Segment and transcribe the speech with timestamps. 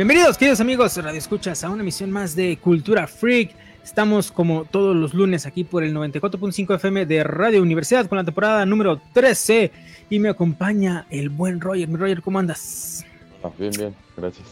[0.00, 3.54] Bienvenidos, queridos amigos, Radio Escuchas, a una emisión más de Cultura Freak.
[3.90, 8.24] Estamos como todos los lunes aquí por el 94.5 FM de Radio Universidad con la
[8.24, 9.72] temporada número 13
[10.08, 11.88] y me acompaña el buen Roger.
[11.88, 13.04] Mi Roger, ¿cómo andas?
[13.42, 14.46] Ah, bien, bien, gracias.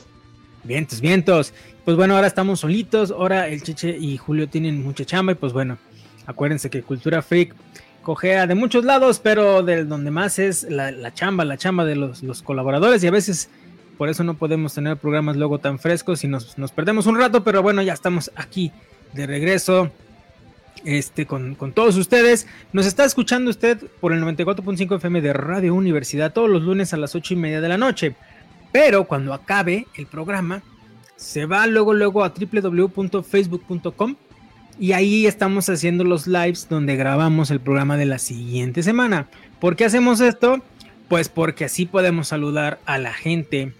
[0.65, 1.55] Vientos, vientos.
[1.84, 5.52] Pues bueno, ahora estamos solitos, ahora el Cheche y Julio tienen mucha chamba y pues
[5.52, 5.79] bueno,
[6.27, 7.55] acuérdense que Cultura Freak
[8.02, 12.24] cogea de muchos lados, pero del donde más es la, chamba, la chamba de los,
[12.24, 13.48] los colaboradores y a veces
[13.98, 17.62] por eso no podemos tener programas luego tan frescos y nos, perdemos un rato, pero
[17.62, 18.73] bueno, ya estamos aquí
[19.12, 19.91] de regreso
[20.85, 22.47] este, con, todos ustedes.
[22.73, 26.96] Nos está escuchando usted por el 94.5 FM de Radio Universidad todos los lunes a
[26.96, 28.15] las 8 y media de la noche.
[28.73, 30.63] Pero cuando acabe el programa,
[31.16, 34.16] se va luego, luego a www.facebook.com
[34.79, 39.27] y ahí estamos haciendo los lives donde grabamos el programa de la siguiente semana.
[39.59, 40.63] ¿Por qué hacemos esto?
[41.09, 43.73] Pues porque así podemos saludar a la gente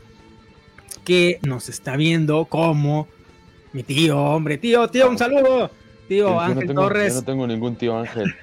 [1.05, 3.07] que nos está viendo como
[3.79, 5.71] mi tío, hombre, tío, tío, un saludo.
[6.09, 7.15] Tío Ángel Torres.
[7.15, 8.35] Yo no tengo ningún tío Ángel.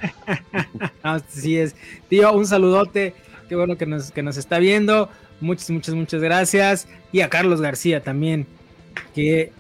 [1.03, 1.75] Así es.
[2.08, 3.14] Tío, un saludote.
[3.50, 5.09] Qué bueno que nos, que nos está viendo.
[5.41, 6.88] Muchas, muchas, muchas gracias.
[7.11, 8.47] Y a Carlos García también,
[9.13, 9.52] que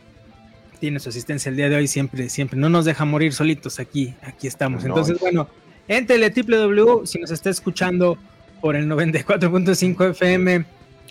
[0.79, 1.89] tiene su asistencia el día de hoy.
[1.89, 2.57] Siempre, siempre.
[2.57, 4.13] No nos deja morir solitos aquí.
[4.21, 4.85] Aquí estamos.
[4.85, 5.49] Entonces, bueno,
[5.89, 8.17] entrele www si nos está escuchando
[8.61, 10.63] por el 94.5 FM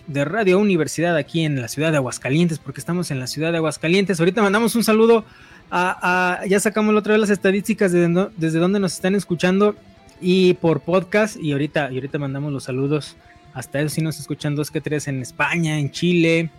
[0.07, 3.57] de Radio Universidad aquí en la ciudad de Aguascalientes, porque estamos en la ciudad de
[3.57, 4.19] Aguascalientes.
[4.19, 5.25] Ahorita mandamos un saludo
[5.71, 9.75] a, ya sacamos la otra vez las estadísticas de desde donde nos están escuchando
[10.21, 13.15] y por podcast y ahorita, y ahorita mandamos los saludos.
[13.53, 16.49] Hasta eso sí nos escuchan dos que tres en España, en Chile,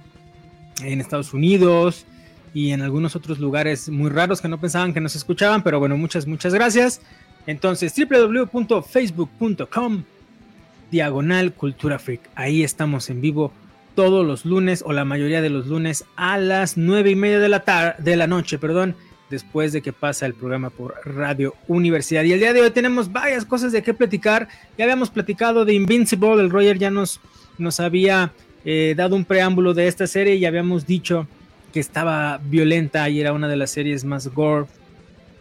[0.82, 2.06] en Estados Unidos
[2.54, 5.96] y en algunos otros lugares muy raros que no pensaban que nos escuchaban, pero bueno,
[5.96, 7.00] muchas, muchas gracias.
[7.46, 10.04] Entonces, www.facebook.com
[10.96, 12.22] diagonal Cultura Freak.
[12.34, 13.52] Ahí estamos en vivo
[13.94, 17.50] todos los lunes o la mayoría de los lunes a las nueve y media de
[17.50, 18.96] la, tarde, de la noche, perdón,
[19.28, 22.24] después de que pasa el programa por Radio Universidad.
[22.24, 24.48] Y el día de hoy tenemos varias cosas de qué platicar.
[24.78, 27.20] Ya habíamos platicado de Invincible, el Roger ya nos,
[27.58, 28.32] nos había
[28.64, 31.26] eh, dado un preámbulo de esta serie y habíamos dicho
[31.74, 34.64] que estaba violenta y era una de las series más gore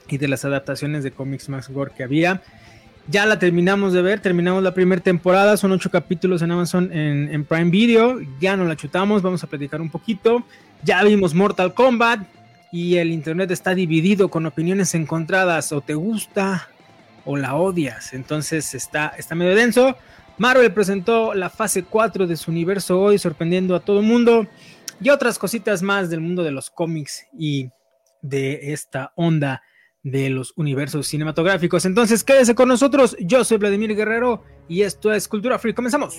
[0.09, 2.41] y de las adaptaciones de cómics más gore que había.
[3.07, 7.45] Ya la terminamos de ver, terminamos la primera temporada, son ocho capítulos en Amazon en,
[7.45, 10.43] Prime Video, ya no la chutamos, vamos a platicar un poquito.
[10.83, 12.27] Ya vimos Mortal Kombat
[12.71, 16.67] y el internet está dividido con opiniones encontradas, o te gusta
[17.25, 19.95] o la odias, entonces está, está medio denso.
[20.39, 24.47] Marvel presentó la fase 4 de su universo hoy, sorprendiendo a todo el mundo
[24.99, 27.69] y otras cositas más del mundo de los cómics y
[28.23, 29.61] de esta onda
[30.05, 31.83] de los universos cinematográficos.
[31.83, 33.17] Entonces, quédese con nosotros.
[33.19, 35.73] Yo soy Vladimir Guerrero y esto es Cultura Free.
[35.73, 36.15] Comenzamos.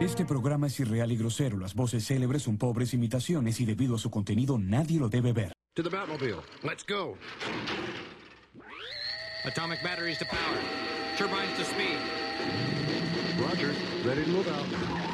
[0.00, 1.58] Este programa es irreal y grosero.
[1.58, 5.52] Las voces célebres son pobres imitaciones y debido a su contenido nadie lo debe ver.
[5.74, 6.40] To the Batmobile.
[6.64, 7.14] Let's go.
[9.44, 10.58] Atomic batteries to power.
[11.18, 11.98] Turbines to speed.
[13.38, 13.72] Roger.
[14.04, 15.09] Ready to move out.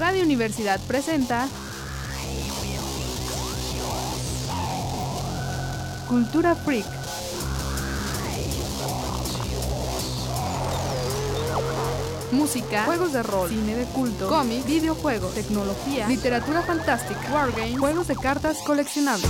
[0.00, 1.46] Radio Universidad presenta
[6.08, 6.86] Cultura Freak.
[12.32, 18.16] Música, juegos de rol, cine de culto, cómics, videojuegos, tecnología, literatura fantástica, wargames, juegos de
[18.16, 19.28] cartas coleccionables.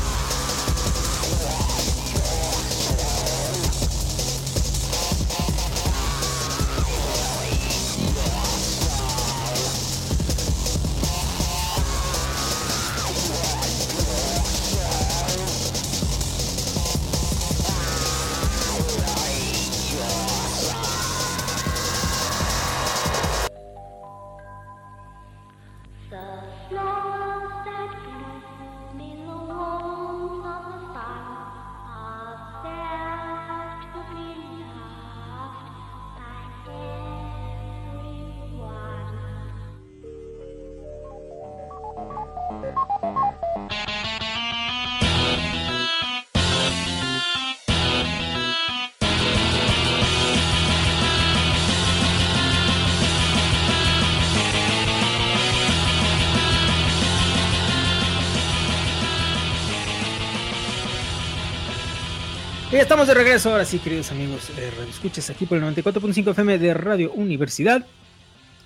[62.91, 64.51] Estamos de regreso ahora sí, queridos amigos.
[64.59, 67.87] Eh, escuchas aquí por el 94.5 FM de Radio Universidad.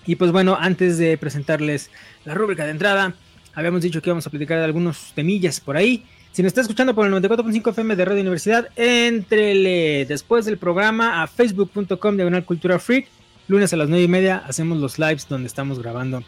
[0.07, 1.91] Y pues bueno, antes de presentarles
[2.25, 3.13] la rúbrica de entrada,
[3.53, 6.07] habíamos dicho que íbamos a platicar de algunos temillas por ahí.
[6.33, 11.23] Si nos está escuchando por el 94.5 FM de Radio Universidad, entrele después del programa
[11.23, 13.09] a facebook.com diagonal cultura freak.
[13.47, 16.25] Lunes a las 9 y media hacemos los lives donde estamos grabando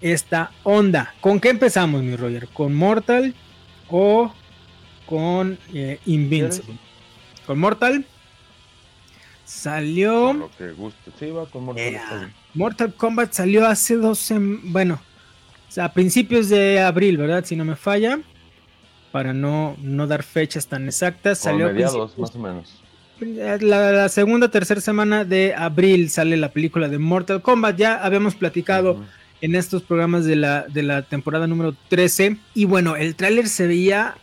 [0.00, 1.14] esta onda.
[1.20, 2.48] ¿Con qué empezamos, mi Roger?
[2.48, 3.32] ¿Con Mortal
[3.88, 4.34] o
[5.06, 6.88] con eh, Invincible?
[7.48, 8.04] Con Mortal.
[9.46, 10.34] Salió.
[10.34, 11.10] Lo que guste.
[11.18, 11.82] Sí, va con Mortal.
[11.82, 11.98] Eh,
[12.52, 14.30] Mortal Kombat salió hace dos
[14.64, 15.00] bueno,
[15.80, 17.46] a principios de abril, ¿verdad?
[17.46, 18.20] Si no me falla,
[19.12, 21.40] para no, no dar fechas tan exactas.
[21.40, 22.82] Como salió mediados, más o menos.
[23.18, 27.78] La, la, segunda, tercera semana de abril sale la película de Mortal Kombat.
[27.78, 29.06] Ya habíamos platicado uh -huh.
[29.40, 32.36] en estos programas de la, de la temporada número 13.
[32.52, 34.18] Y bueno, el tráiler se veía,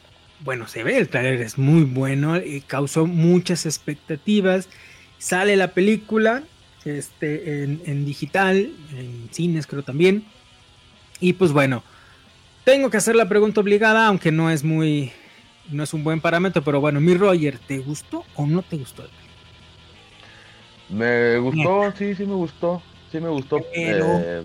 [0.45, 4.69] bueno, se ve, el tráiler es muy bueno y causó muchas expectativas.
[5.17, 6.43] Sale la película
[6.85, 10.23] este, en, en digital, en cines creo también.
[11.19, 11.83] Y pues bueno,
[12.63, 15.11] tengo que hacer la pregunta obligada, aunque no es muy,
[15.71, 19.03] no es un buen parámetro, pero bueno, mi Roger, ¿te gustó o no te gustó?
[20.89, 23.61] Me gustó, sí, sí me gustó, sí me gustó.
[23.73, 24.05] Pero...
[24.23, 24.43] Eh,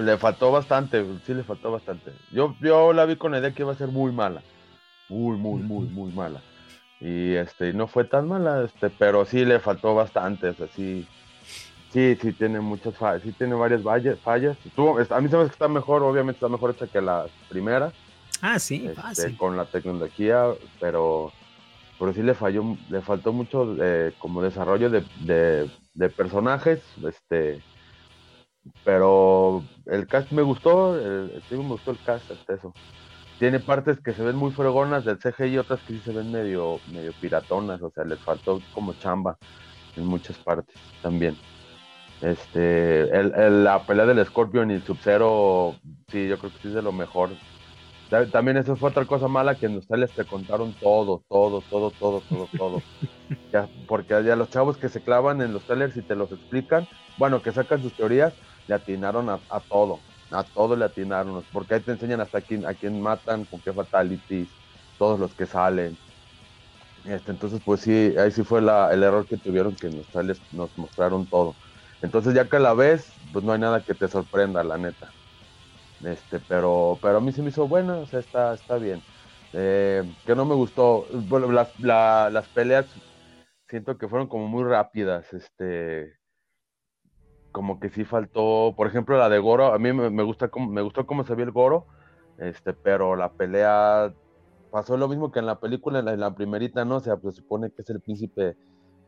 [0.00, 2.12] le faltó bastante, sí le faltó bastante.
[2.32, 4.42] Yo, yo la vi con la idea que iba a ser muy mala,
[5.08, 6.42] muy, muy, muy, muy mala.
[7.00, 11.06] Y este, no fue tan mala, este, pero sí le faltó bastante, o sea, sí,
[11.92, 13.82] Sí, sí tiene muchas fallas, sí tiene varias
[14.20, 14.56] fallas.
[14.76, 17.26] Tú, a mí se me hace que está mejor, obviamente está mejor hecha que la
[17.48, 17.92] primera.
[18.40, 19.36] Ah, sí, este, fácil.
[19.36, 20.44] Con la tecnología,
[20.78, 21.32] pero,
[21.98, 27.60] pero sí le falló, le faltó mucho eh, como desarrollo de, de, de, personajes, este,
[28.84, 32.72] pero el cast me gustó, el, sí me gustó el cast, hasta eso.
[33.38, 36.30] Tiene partes que se ven muy fregonas del CGI y otras que sí se ven
[36.30, 39.38] medio, medio piratonas, o sea, les faltó como chamba
[39.96, 41.36] en muchas partes también.
[42.20, 45.74] Este, el, el, la pelea del Scorpion y el Sub-Zero,
[46.10, 47.30] sí, yo creo que sí es de lo mejor.
[48.32, 51.92] También eso fue otra cosa mala que en los trailers te contaron todo, todo, todo,
[51.92, 52.82] todo, todo, todo.
[53.52, 56.88] ya, porque ya los chavos que se clavan en los trailers y te los explican,
[57.18, 58.34] bueno, que sacan sus teorías,
[58.70, 62.66] le atinaron a, a todo, a todo le atinaron, porque ahí te enseñan hasta quién,
[62.66, 64.58] a quién matan, con qué fatalities,
[64.98, 66.00] todos los que salen.
[67.04, 70.76] Este, entonces, pues sí, ahí sí fue la, el error que tuvieron que trailers nos
[70.76, 71.58] mostraron todo.
[72.02, 75.14] Entonces ya que la ves, pues no hay nada que te sorprenda, la neta.
[76.00, 79.04] Este, pero, pero a mí se me hizo buena, o sea, está, está bien.
[79.52, 82.98] Eh, que no me gustó, bueno, las, la, las peleas
[83.68, 86.14] siento que fueron como muy rápidas, este,
[87.52, 91.06] como que sí faltó, por ejemplo, la de Goro, a mí me, gusta me gustó
[91.06, 91.86] cómo se vio el Goro,
[92.38, 94.12] este, pero la pelea
[94.70, 96.96] pasó lo mismo que en la película, en la, en primerita, ¿no?
[96.96, 98.56] O sea, pues se supone que es el príncipe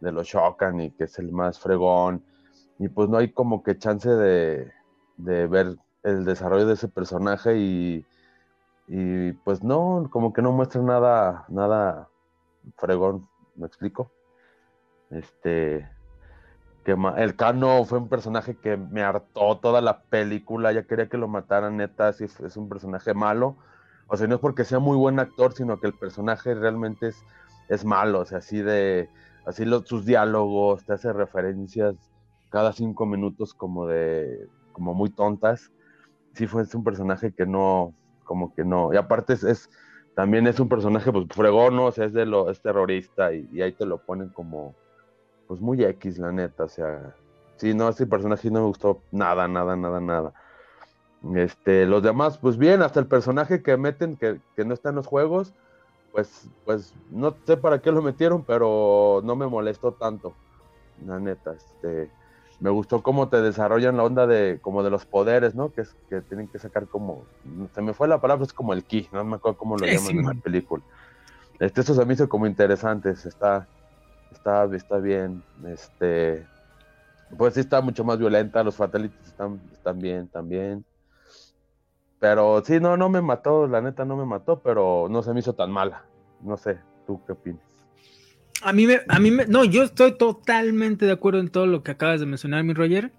[0.00, 2.24] de los Shokan y que es el más fregón,
[2.78, 4.72] y pues no hay como que chance de,
[5.16, 8.04] de ver el desarrollo de ese personaje y,
[8.88, 12.08] y, pues no, como que no muestra nada, nada
[12.76, 14.10] fregón, ¿me explico?
[15.10, 15.88] Este,
[16.84, 21.28] el Cano fue un personaje que me hartó toda la película, ya quería que lo
[21.28, 23.56] mataran, neta, si es un personaje malo,
[24.08, 27.24] o sea, no es porque sea muy buen actor, sino que el personaje realmente es,
[27.68, 29.08] es malo, o sea, así de,
[29.46, 31.94] así los, sus diálogos, te hace referencias
[32.50, 35.72] cada cinco minutos como de, como muy tontas.
[36.34, 39.70] Sí fue un personaje que no, como que no, y aparte es,
[40.14, 43.62] también es un personaje pues fregón, o sea, es, de lo, es terrorista y, y,
[43.62, 44.74] ahí te lo ponen como,
[45.46, 47.14] pues muy X, la neta, o sea,
[47.56, 50.32] sí, no, ese personaje no me gustó nada, nada, nada, nada.
[51.34, 54.96] Este, los demás, pues bien, hasta el personaje que meten, que, que no está en
[54.96, 55.52] los juegos,
[56.10, 60.34] pues, pues no sé para qué lo metieron, pero no me molestó tanto,
[61.06, 62.10] la neta, este,
[62.62, 65.72] me gustó cómo te desarrollan la onda de como de los poderes, ¿no?
[65.72, 67.24] Que es que tienen que sacar como
[67.74, 70.00] se me fue la palabra, es como el ki, no me acuerdo cómo lo llaman
[70.00, 70.82] sí, en la película.
[71.58, 73.66] Este eso se me hizo como interesantes, está
[74.32, 76.46] está bien, este
[77.36, 80.84] pues sí está mucho más violenta, los fatalities están están bien también.
[82.18, 85.40] Pero sí, no no me mató, la neta no me mató, pero no se me
[85.40, 86.04] hizo tan mala.
[86.40, 87.62] No sé, ¿tú qué opinas?
[88.62, 91.82] A mí, me, a mí me, no, yo estoy totalmente de acuerdo en todo lo
[91.82, 93.12] que acabas de mencionar, mi Roger.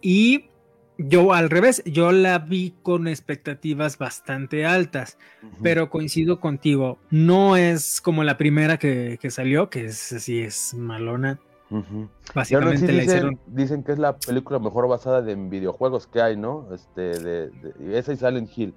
[0.00, 0.50] Y
[0.98, 5.50] yo al revés, yo la vi con expectativas bastante altas, uh -huh.
[5.62, 10.74] pero coincido contigo, no es como la primera que, que salió, que es así, es
[10.74, 11.38] malona.
[11.68, 12.08] Uh -huh.
[12.34, 13.40] Básicamente sí la dicen, hicieron...
[13.46, 16.68] dicen que es la película mejor basada en videojuegos que hay, ¿no?
[16.72, 18.74] Este, de, de esa y Silent Hill.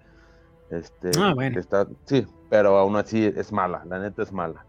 [0.72, 1.60] Este, ah, bueno.
[1.60, 4.66] Está, sí, pero aún así es mala, la neta es mala.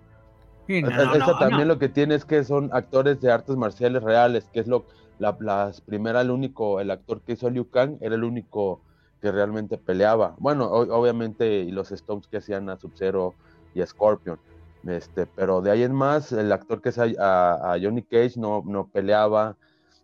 [0.68, 4.68] Eso también lo que tiene es que son actores de artes marciales reales, que es
[4.68, 4.84] lo
[5.20, 8.80] la, las primera, el único, el actor que hizo Liu Kang era el único
[9.20, 10.34] que realmente peleaba.
[10.38, 13.34] Bueno, obviamente y los Stones que hacían a Sub-Zero
[13.74, 14.38] y a Scorpion.
[14.86, 18.88] Este, pero de ahí en más, el actor que es a, Johnny Cage no, no
[18.88, 19.56] peleaba,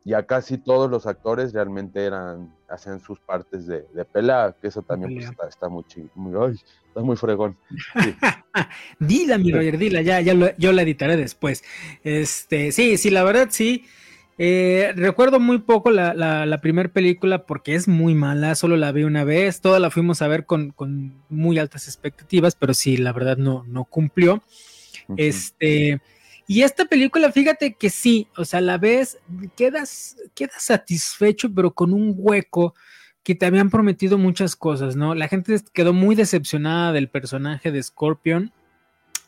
[0.05, 4.69] y a casi todos los actores realmente eran, hacían sus partes de, de pelea, que
[4.69, 7.57] eso también pues, está, está, muy muy, está muy fregón.
[9.01, 11.65] dila, mi Roger, dila, ya, ya yo la editaré después.
[12.05, 13.87] Este, sí, sí, la verdad sí.
[14.39, 19.05] Eh, recuerdo muy poco la, la, primera película porque es muy mala, solo la vi
[19.05, 23.13] una vez, toda la fuimos a ver con, con muy altas expectativas, pero sí, la
[23.13, 24.43] verdad no, no cumplió.
[25.17, 26.01] Este,
[26.47, 29.19] y esta película, fíjate que sí, o sea, la ves,
[29.57, 32.75] quedas, quedas satisfecho, pero con un hueco
[33.23, 35.15] que te habían prometido muchas cosas, ¿no?
[35.15, 38.53] La gente quedó muy decepcionada del personaje de Scorpion,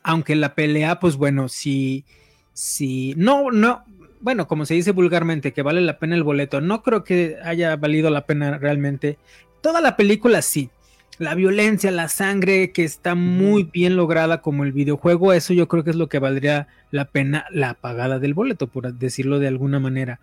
[0.03, 2.05] aunque la pelea, pues bueno, sí,
[2.53, 3.85] sí, no, no,
[4.21, 7.77] bueno, como se dice vulgarmente, que vale la pena el boleto, no creo que haya
[7.77, 9.19] valido la pena realmente.
[9.61, 10.71] Toda la película sí,
[11.19, 15.85] la violencia, la sangre que está muy bien lograda como el videojuego, eso yo creo
[15.85, 19.81] que es lo que valdría la pena la pagada del boleto, por decirlo de alguna
[19.81, 20.21] manera.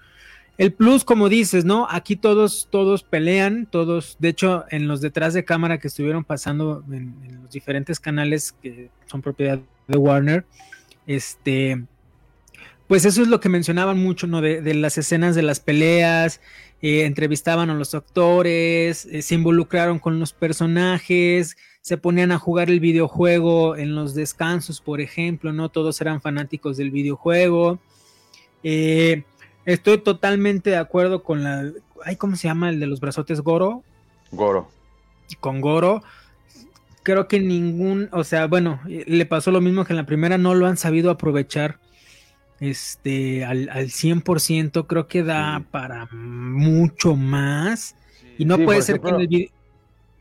[0.58, 1.86] El plus, como dices, ¿no?
[1.90, 6.82] Aquí todos, todos pelean, todos, de hecho, en los detrás de cámara que estuvieron pasando
[6.90, 9.60] en, en los diferentes canales que son propiedad
[9.90, 10.46] de Warner,
[11.08, 11.84] este,
[12.88, 14.42] pues eso es lo que mencionaban mucho, ¿no?
[14.42, 16.40] De, las escenas de las peleas,
[16.82, 22.70] eh, entrevistaban a los actores, eh, se involucraron con los personajes, se ponían a jugar
[22.70, 25.70] el videojuego en los descansos, por ejemplo, ¿no?
[25.70, 27.80] Todos eran fanáticos del videojuego.
[28.64, 29.24] Eh,
[29.66, 31.72] estoy totalmente de acuerdo con la...
[32.04, 33.84] Ay, ¿Cómo se llama el de los brazotes Goro?
[34.32, 34.70] Goro.
[35.40, 36.04] Con Goro.
[37.02, 40.54] Creo que ningún, o sea, bueno, le pasó lo mismo que en la primera, no
[40.54, 41.80] lo han sabido aprovechar
[42.60, 47.96] este, al, al 100%, creo que da para mucho más.
[48.38, 49.50] Y no puede ser que en el video...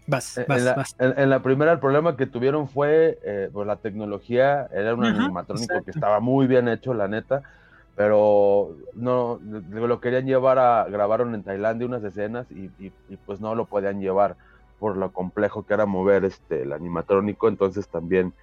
[0.06, 0.96] Vas, vas, en, la, vas.
[0.98, 5.82] En, la, primera el problema que tuvieron fue eh, pues la tecnología, era un animatrónico
[5.82, 7.42] que estaba muy bien hecho, la neta,
[7.96, 13.40] pero no lo querían llevar a grabaron en Tailandia unas escenas y, y, y, pues
[13.40, 14.36] no lo podían llevar
[14.78, 18.34] por lo complejo que era mover este el animatrónico, entonces también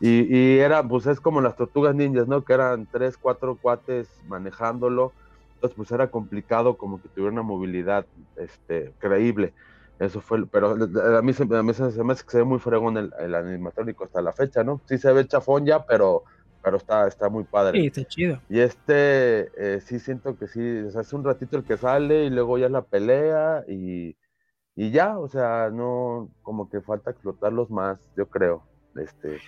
[0.00, 2.44] y, y, era, pues es como las tortugas ninjas, ¿no?
[2.44, 5.12] Que eran tres, cuatro cuates manejándolo.
[5.54, 9.52] Entonces, pues era complicado como que tuviera una movilidad este, creíble.
[9.98, 12.60] Eso fue, pero a mí, se, a mí se, me hace que se ve muy
[12.60, 14.80] fregón el, el, animatrónico hasta la fecha, ¿no?
[14.86, 16.22] Sí se ve chafón ya, pero,
[16.62, 17.80] pero está, está muy padre.
[17.80, 18.40] Sí, está chido.
[18.48, 22.26] Y este, eh, sí siento que sí, o sea, es un ratito el que sale
[22.26, 24.16] y luego ya la pelea y,
[24.76, 28.62] y ya, o sea, no, como que falta explotarlos más, yo creo.
[28.94, 29.40] Este,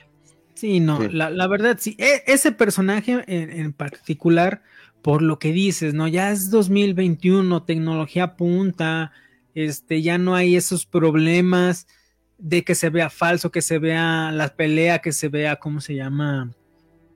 [0.54, 1.96] Sí, no, La, la, verdad, sí.
[1.98, 4.62] E, ese personaje en, particular,
[5.02, 6.06] por lo que dices, ¿no?
[6.06, 9.12] Ya es 2021, tecnología punta,
[9.54, 11.86] este, ya no hay esos problemas
[12.38, 15.94] de que se vea falso, que se vea la pelea, que se vea, ¿cómo se
[15.94, 16.50] llama?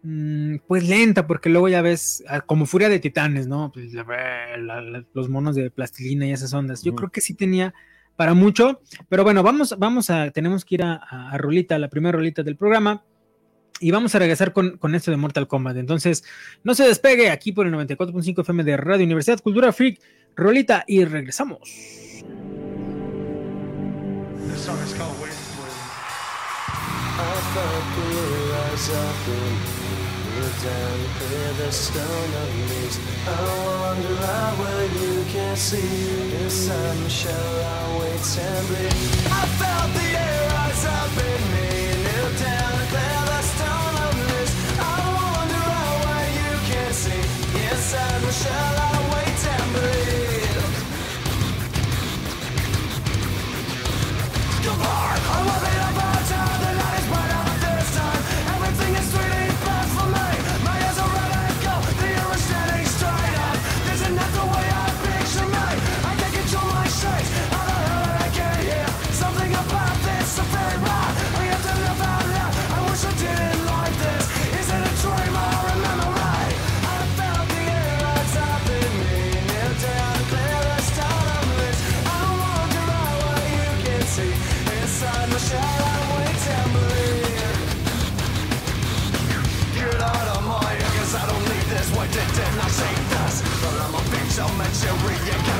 [0.03, 3.73] Mm, pues lenta, porque luego ya ves, ah, como Furia de Titanes, ¿no?
[3.73, 3.93] Pues,
[5.12, 6.83] los monos de plastilina y esas ondas.
[6.83, 7.75] Yo creo que sí tenía
[8.17, 12.17] para mucho, pero bueno, vamos, vamos a, tenemos que ir a, a Rolita, la primera
[12.17, 13.03] rolita del programa.
[13.81, 15.76] Y vamos a regresar con, con, esto de Mortal Kombat.
[15.76, 16.25] Entonces,
[16.62, 20.00] no se despegue aquí por el 94.5 FM de Radio Universidad Cultura Freak,
[20.37, 21.61] Rolita, y regresamos.
[37.66, 39.14] I wait and bleed?
[41.14, 41.84] Goodbye,
[54.64, 55.63] Come on, I wanna
[95.03, 95.54] where.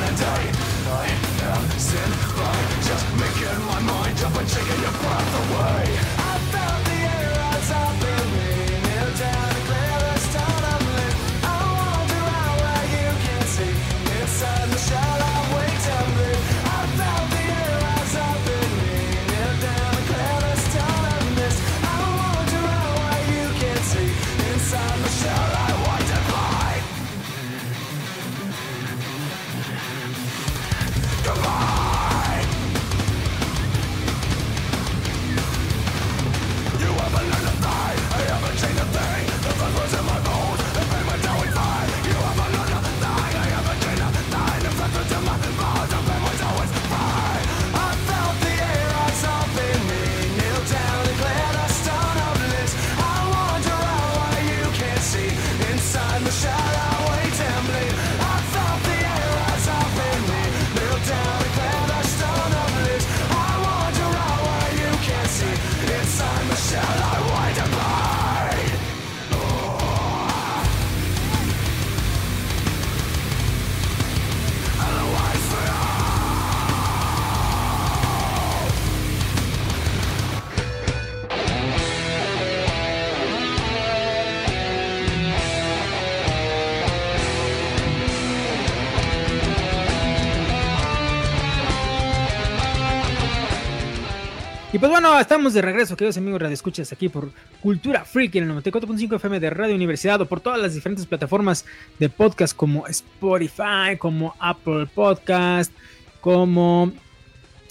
[94.95, 99.17] Bueno, estamos de regreso, queridos amigos Radio Escuchas, aquí por Cultura Freak en el 94.5
[99.17, 101.65] FM de Radio Universidad o por todas las diferentes plataformas
[101.99, 105.73] de podcast como Spotify, como Apple Podcast,
[106.21, 106.93] como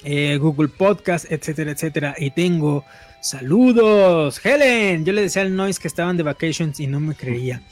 [0.03, 2.15] eh, Google Podcast, etcétera, etcétera.
[2.19, 2.85] Y tengo
[3.23, 4.45] saludos.
[4.45, 7.63] Helen, yo le decía al Noise que estaban de vacations y no me creía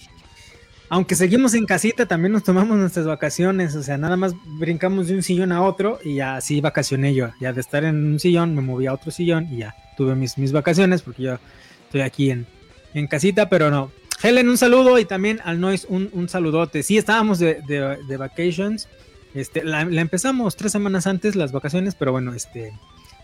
[0.92, 5.14] aunque seguimos en casita, también nos tomamos nuestras vacaciones, o sea, nada más brincamos de
[5.14, 8.54] un sillón a otro y ya así vacacioné yo, ya de estar en un sillón
[8.54, 11.38] me moví a otro sillón y ya tuve mis, mis vacaciones porque yo
[11.84, 12.46] estoy aquí en,
[12.92, 13.90] en casita, pero no.
[14.22, 16.82] Helen, un saludo y también al Noise un, un saludote.
[16.82, 18.86] Sí, estábamos de, de, vacations,
[19.32, 22.70] este, la, la, empezamos tres semanas antes las vacaciones, pero bueno, este,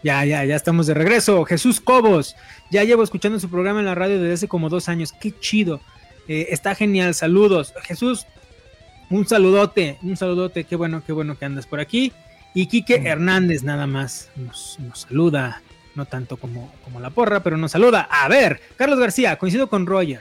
[0.03, 1.45] ya, ya, ya estamos de regreso.
[1.45, 2.35] Jesús Cobos,
[2.71, 5.83] ya llevo escuchando su programa en la radio desde hace como dos años, qué chido.
[6.29, 7.75] Eh, está genial, saludos.
[7.83, 8.27] Jesús,
[9.11, 12.13] un saludote, un saludote, qué bueno, qué bueno que andas por aquí.
[12.55, 15.63] Y Quique Hernández nada más nos, saluda,
[15.95, 18.09] no tanto como, como la porra, pero nos saluda.
[18.11, 20.21] A ver, Carlos García, coincido con Roger.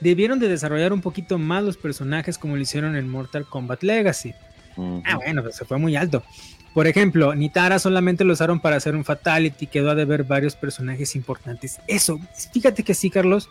[0.00, 4.34] Debieron de desarrollar un poquito más los personajes como lo hicieron en Mortal Kombat Legacy.
[5.04, 6.22] Ah, bueno, pues se fue muy alto.
[6.72, 11.16] Por ejemplo, Nitara solamente lo usaron para hacer un Fatality, quedó a deber varios personajes
[11.16, 11.80] importantes.
[11.86, 12.20] Eso,
[12.52, 13.48] fíjate que sí, Carlos,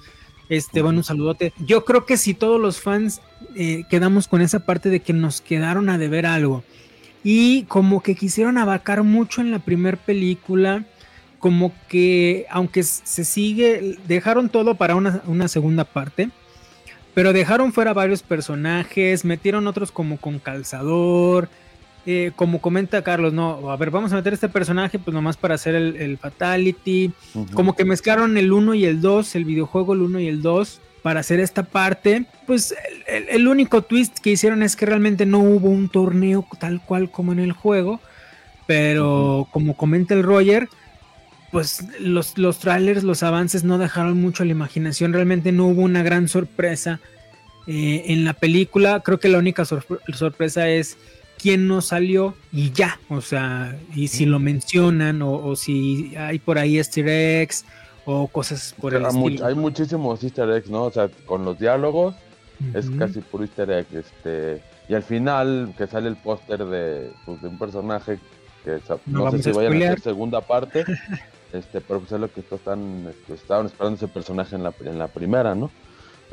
[0.49, 1.53] este, bueno, un saludote.
[1.59, 3.21] Yo creo que si todos los fans
[3.55, 6.63] eh, quedamos con esa parte de que nos quedaron a deber algo.
[7.23, 10.85] Y como que quisieron abarcar mucho en la primera película.
[11.38, 16.29] Como que, aunque se sigue, dejaron todo para una, una segunda parte.
[17.13, 21.49] Pero dejaron fuera varios personajes, metieron otros como con calzador.
[22.05, 25.55] Eh, como comenta Carlos, no, a ver, vamos a meter este personaje pues nomás para
[25.55, 27.12] hacer el, Fatality,
[27.53, 30.81] como que mezclaron el 1 y el 2, el videojuego el 1 y el 2
[31.01, 32.73] para hacer esta parte, pues
[33.07, 37.31] el, único twist que hicieron es que realmente no hubo un torneo tal cual como
[37.33, 37.99] en el juego,
[38.65, 40.69] pero como comenta el Roger,
[41.51, 45.81] pues los, los trailers, los avances no dejaron mucho a la imaginación, realmente no hubo
[45.81, 46.99] una gran sorpresa
[47.67, 50.97] eh, en la película, creo que la única sorpresa es
[51.39, 56.58] quién no salió y ya, o sea, y si lo mencionan o, si hay por
[56.58, 57.65] ahí easter eggs
[58.06, 59.45] o cosas por el estilo.
[59.45, 60.84] Hay muchísimos easter eggs, ¿no?
[60.84, 62.15] O sea, con los diálogos
[62.73, 67.41] es casi puro easter egg, este, y al final que sale el póster de, pues,
[67.41, 68.19] de un personaje
[68.63, 70.84] que no, sé si vayan a ser segunda parte,
[71.54, 74.99] este, pero pues es lo que están, este, estaban esperando ese personaje en la, en
[74.99, 75.71] la primera, ¿no?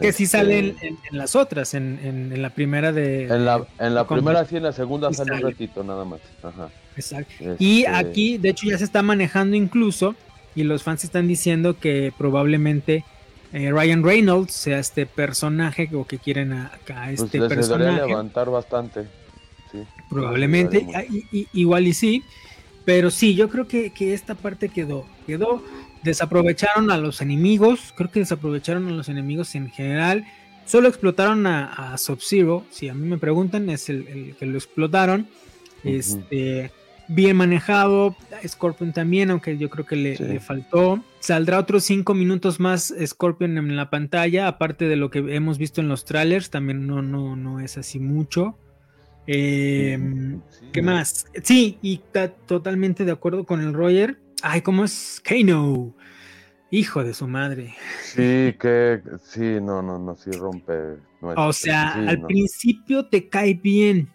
[0.00, 3.24] Que sí sale este, en, las otras, en, la primera de.
[3.24, 6.20] En la, en la primera sí, en la segunda sale, un ratito nada más.
[6.42, 6.68] Ajá.
[6.96, 7.32] Exacto.
[7.58, 10.14] Y este aquí, de hecho, ya se está manejando incluso,
[10.54, 13.04] y los fans están diciendo que probablemente
[13.52, 18.06] eh, Ryan Reynolds sea este personaje o que quieren a, pues este pues personaje.
[18.06, 19.04] levantar bastante.
[19.72, 19.78] Sí,
[20.10, 20.86] probablemente,
[21.52, 22.22] igual y sí.
[22.84, 25.06] Pero sí, yo creo que, que esta parte quedó.
[25.26, 25.62] Quedó
[26.06, 30.24] desaprovecharon a los enemigos, creo que desaprovecharon a los enemigos en general.
[30.64, 35.28] Solo explotaron a, Sub-Zero, si a mí me preguntan, es el, que lo explotaron.
[35.84, 36.72] Este,
[37.08, 41.04] bien manejado, Scorpion también, aunque yo creo que le, faltó.
[41.20, 45.80] Saldrá otros cinco minutos más Scorpion en la pantalla, aparte de lo que hemos visto
[45.80, 48.58] en los trailers, también no, no, no es así mucho.
[49.26, 50.40] Em,
[50.72, 51.26] ¿Qué más?
[51.42, 54.18] Sí, y está totalmente de acuerdo con el Roger.
[54.42, 55.95] Ay, ¿cómo es Kano?
[56.70, 57.74] Hijo de su madre.
[58.02, 60.96] Sí, que sí, no, no, no, sí rompe.
[61.20, 64.08] o sea, al principio te cae bien,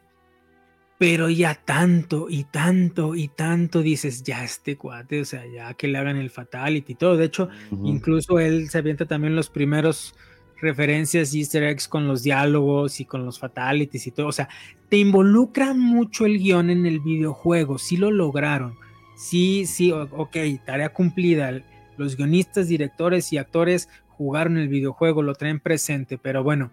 [0.97, 5.87] pero ya tanto y tanto y tanto dices, ya este cuate, o sea, ya que
[5.87, 7.15] le hagan el fatality y todo.
[7.15, 7.49] De hecho,
[7.83, 10.13] incluso él se avienta también los primeros
[10.61, 14.27] referencias easter eggs con los diálogos y con los fatalities y todo.
[14.27, 14.49] O sea,
[14.89, 18.77] te involucra mucho el guion en el videojuego, sí lo lograron
[19.21, 20.35] sí, sí, ok,
[20.65, 21.61] tarea cumplida.
[22.01, 26.71] Los guionistas, directores y actores jugaron el videojuego, lo traen presente, pero bueno,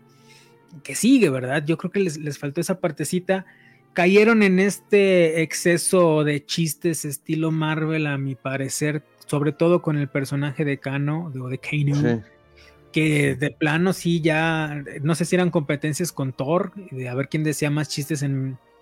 [0.83, 1.65] que sigue, ¿verdad?
[1.65, 3.47] Yo creo que les, faltó esa partecita.
[3.93, 10.09] Cayeron en este exceso de chistes estilo Marvel, a mi parecer, sobre todo con el
[10.09, 12.23] personaje de Kano o de Kano.
[12.93, 17.29] Que de plano sí ya, no sé si eran competencias con Thor, de a ver
[17.29, 18.25] quién decía más chistes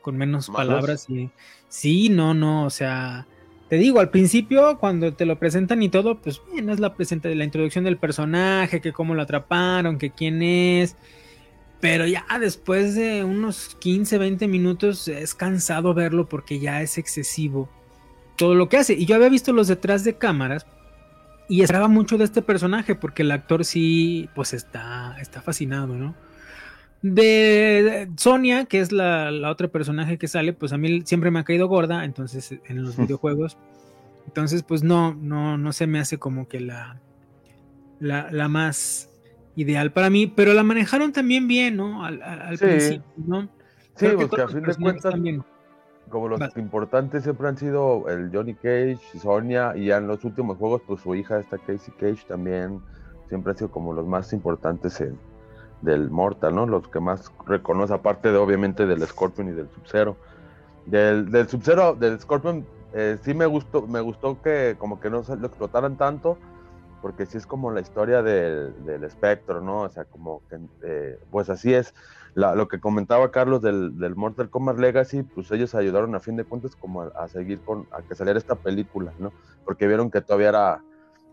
[0.03, 1.11] con menos palabras.
[1.11, 1.31] Y,
[1.69, 3.27] sí, no, no, o sea,
[3.69, 7.29] te digo, al principio, cuando te lo presentan y todo, pues bien, es la presenta
[7.29, 10.97] la introducción del personaje, que cómo lo atraparon, que quién es.
[11.81, 17.69] Pero ya después de unos 15, 20 minutos es cansado verlo porque ya es excesivo
[18.37, 18.95] todo lo que hace.
[18.95, 20.67] Y yo había visto los detrás de cámaras
[21.49, 26.15] y esperaba mucho de este personaje porque el actor sí, pues está, está fascinado, ¿no?
[27.03, 31.45] De Sonia, que es la, otra personaje que sale, pues a mí siempre me ha
[31.45, 33.57] caído gorda, entonces en los videojuegos.
[34.27, 37.01] Entonces, pues no, no, no se me hace como que la,
[38.01, 39.09] la, la más
[39.55, 42.05] ideal para mí, pero la manejaron también bien, ¿no?
[42.05, 42.65] Al, al Sí.
[42.65, 43.43] principio, ¿no?
[43.43, 43.49] Sí,
[44.07, 45.45] Creo que porque a fin de cuentas, también.
[46.11, 50.59] como los importantes siempre han sido el Johnny Cage, Sonia, y ya en los últimos
[50.59, 52.81] juegos, pues su hija, esta Casey Cage, también
[53.29, 55.19] siempre han sido como los más importantes en-
[55.87, 56.67] del Mortal, ¿no?
[56.67, 60.17] Los que más reconoce, aparte de obviamente del Scorpion y del Sub-Zero.
[60.85, 65.25] Del, del Sub-Zero, del Scorpion, eh, sí me gustó, me gustó que como que no
[65.25, 66.39] se lo explotaran tanto,
[67.01, 69.83] porque sí es como la historia del, del espectro, ¿no?
[69.83, 71.95] O sea, como que, eh, pues así es.
[72.35, 76.37] La- lo que comentaba Carlos del, del Mortal Kombat Legacy, pues ellos ayudaron a fin
[76.37, 79.33] de cuentas como a, a seguir con, a que saliera esta película, ¿no?
[79.65, 80.83] Porque vieron que todavía era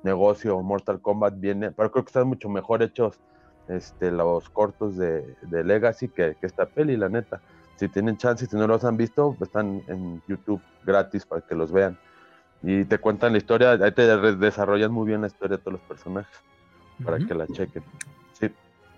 [0.03, 3.19] negocio Mortal Kombat viene, pero creo que están mucho mejor hechos
[3.67, 7.41] este, los cortos de, de Legacy que, que esta peli, la neta.
[7.75, 11.71] Si tienen chance, si no los han visto, están en YouTube gratis para que los
[11.71, 11.97] vean.
[12.61, 14.03] Y te cuentan la historia, ahí te
[14.37, 16.33] desarrollan muy bien la historia de todos los personajes,
[17.03, 17.83] para que la chequen.
[18.39, 18.49] Sí.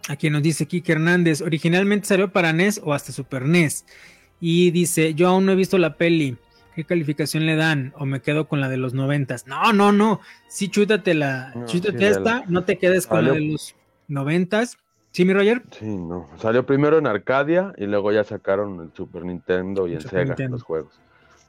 [0.07, 3.85] Aquí nos dice Kike Hernández, originalmente salió para NES o hasta Super NES.
[4.39, 6.37] Y dice, yo aún no he visto la peli.
[6.75, 7.93] ¿Qué calificación le dan?
[7.97, 9.47] ¿O me quedo con la de los noventas?
[9.47, 10.19] No, no, no.
[10.49, 13.75] Sí, chútate la, No, chútate sí, esta, no te quedes con la de los
[14.07, 14.77] noventas.
[15.11, 15.63] ¿Sí, mi Roger?
[15.71, 16.27] Sí, no.
[16.39, 20.25] Salió primero en Arcadia y luego ya sacaron en Super Nintendo y en Super Sega
[20.25, 20.51] Nintendo.
[20.57, 20.93] los juegos.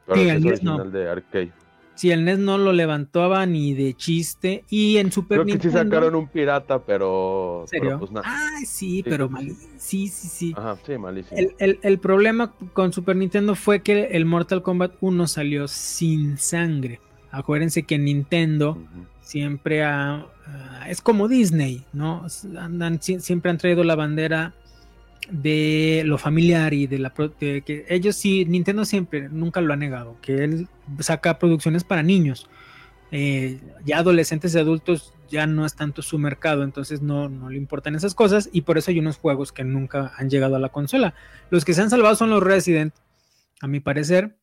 [0.07, 0.75] Pero Sí, el es NES no.
[0.77, 1.53] original de arcade.
[1.97, 4.65] Sí, el NES no lo levantaba ni de chiste.
[4.69, 5.97] Y en Super Creo que sí Nintendo...
[5.97, 7.63] sacaron un pirata, pero.
[7.63, 7.85] ¿En serio?
[7.87, 8.27] pero pues nada.
[8.29, 9.57] Ay, sí, Sí, pero creo que mal.
[9.79, 10.55] Sí, sí, sí.
[10.57, 11.37] Ajá, sí, malísimo.
[11.41, 16.37] El, el- el problema con Super Nintendo fue que el Mortal Kombat 1 salió sin
[16.39, 17.01] sangre.
[17.33, 18.79] Acuérdense que Nintendo.
[19.27, 20.25] Siempre ah,
[20.89, 22.25] es como Disney, ¿no?
[22.59, 24.55] Andan, sie- siempre han traído la bandera
[25.31, 29.77] de lo familiar y de la de que ellos sí, Nintendo siempre, nunca lo ha
[29.77, 30.69] negado, que él
[31.01, 32.49] saca producciones para niños.
[33.11, 37.57] Eh, ya adolescentes y adultos ya no es tanto su mercado, entonces no, no le
[37.57, 40.69] importan esas cosas y por eso hay unos juegos que nunca han llegado a la
[40.69, 41.15] consola.
[41.51, 42.95] Los que se han salvado son los Resident,
[43.61, 44.37] a mi parecer,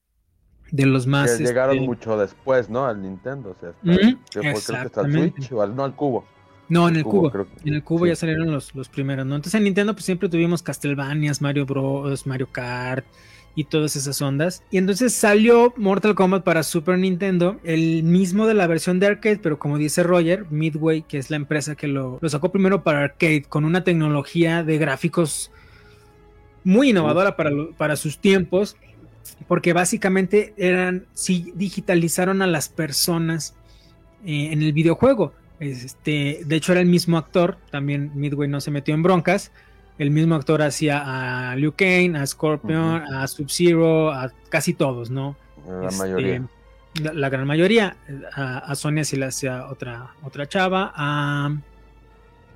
[0.73, 1.37] de los más...
[1.37, 2.85] Que llegaron este, mucho después, ¿no?
[2.87, 3.51] Al Nintendo.
[3.51, 5.11] O sea, hasta- que fue- creo que hasta el.
[5.13, 6.25] Switch o al, no al cubo.
[6.67, 7.29] No, en el cubo.
[7.29, 8.09] creo que- En el cubo sí.
[8.09, 9.35] ya salieron los, los primeros, ¿no?
[9.35, 13.05] Entonces en Nintendo pues siempre tuvimos Castlevanias, Mario Bros, Mario Kart
[13.55, 14.63] y todas esas ondas.
[14.71, 19.37] Y entonces salió Mortal Kombat para Super Nintendo, el mismo de la versión de arcade,
[19.43, 23.03] pero como dice Roger, Midway, que es la empresa que lo, lo sacó primero para
[23.03, 25.51] arcade, con una tecnología de gráficos
[26.63, 28.75] muy innovadora para, lo- para sus tiempos,
[29.47, 33.55] porque básicamente eran, sí digitalizaron a las personas
[34.25, 35.33] eh, en el videojuego.
[35.59, 39.51] Este, de hecho, era el mismo actor, también Midway no se metió en broncas.
[39.99, 45.35] El mismo actor hacía a Liu Kane, a Scorpion, a Sub-Zero, a casi todos, ¿no?
[45.67, 46.47] La Este, mayoría.
[47.01, 47.95] La, la gran mayoría.
[48.35, 50.91] A, a Sonia sí le hacía otra, otra chava.
[50.95, 51.55] A.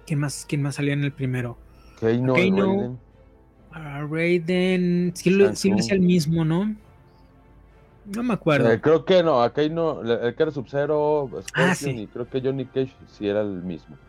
[0.05, 1.57] ¿Quién más, ¿Quién más salía en el primero?
[1.99, 2.99] Keino, Keino.
[3.77, 5.11] A Raiden.
[5.15, 6.75] Sí lo, sí hacía el mismo, ¿no?
[8.05, 8.71] No me acuerdo.
[8.71, 11.91] Eh, creo que no, a Keino, el que era Sub-Zero, Ah, sí.
[11.91, 13.99] y creo que Johnny Cage sí era el mismo.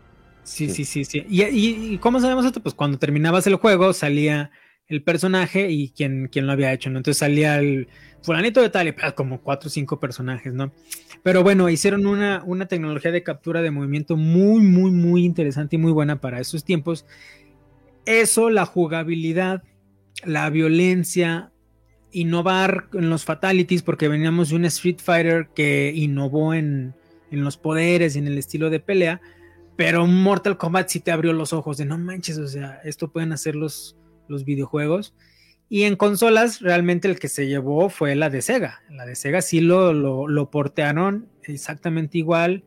[0.43, 0.85] Sí, sí, Sí.
[0.85, 1.27] sí, sí.
[1.29, 2.63] ¿Y, y, y cómo sabemos esto?
[2.63, 4.51] Pues cuando terminabas el juego salía
[4.87, 6.99] el personaje y quien, quien lo había hecho, ¿no?
[6.99, 7.89] Entonces salía el
[8.23, 10.73] fulanito de tal y ah, como cuatro o cinco personajes, ¿no?
[11.23, 15.79] Pero bueno, hicieron una, una tecnología de captura de movimiento muy, muy, muy interesante y
[15.79, 17.05] muy buena para esos tiempos.
[18.09, 19.63] Eso, la jugabilidad,
[20.25, 21.53] la violencia,
[22.11, 26.95] innovar en los fatalities, porque veníamos de un Street Fighter que innovó en,
[27.31, 29.21] en los poderes y en el estilo de pelea.
[29.77, 33.33] Pero Mortal Kombat sí te abrió los ojos de no manches, o sea, esto pueden
[33.35, 33.95] hacer los,
[34.27, 35.15] videojuegos.
[35.69, 38.81] Y en consolas, realmente el que se llevó fue la de Sega.
[38.89, 42.65] La de Sega sí lo, lo, lo portearon exactamente igual.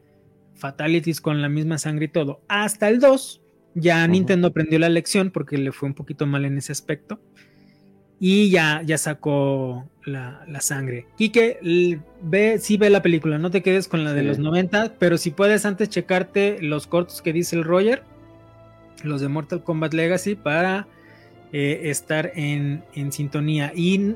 [0.53, 2.43] Fatalities con la misma sangre y todo.
[2.47, 3.40] Hasta el 2,
[3.75, 4.07] ya.
[4.07, 7.19] Nintendo aprendió la lección porque le fue un poquito mal en ese aspecto.
[8.23, 11.07] Y ya, ya sacó la, la sangre.
[11.17, 11.57] Quique,
[12.21, 14.27] ve, sí ve la película, no te quedes con la de Sí.
[14.27, 18.03] los 90, pero si puedes antes checarte los cortos que dice el Roger,
[19.03, 20.87] los de Mortal Kombat Legacy, para
[21.51, 23.71] eh, estar en, en sintonía.
[23.75, 24.13] Y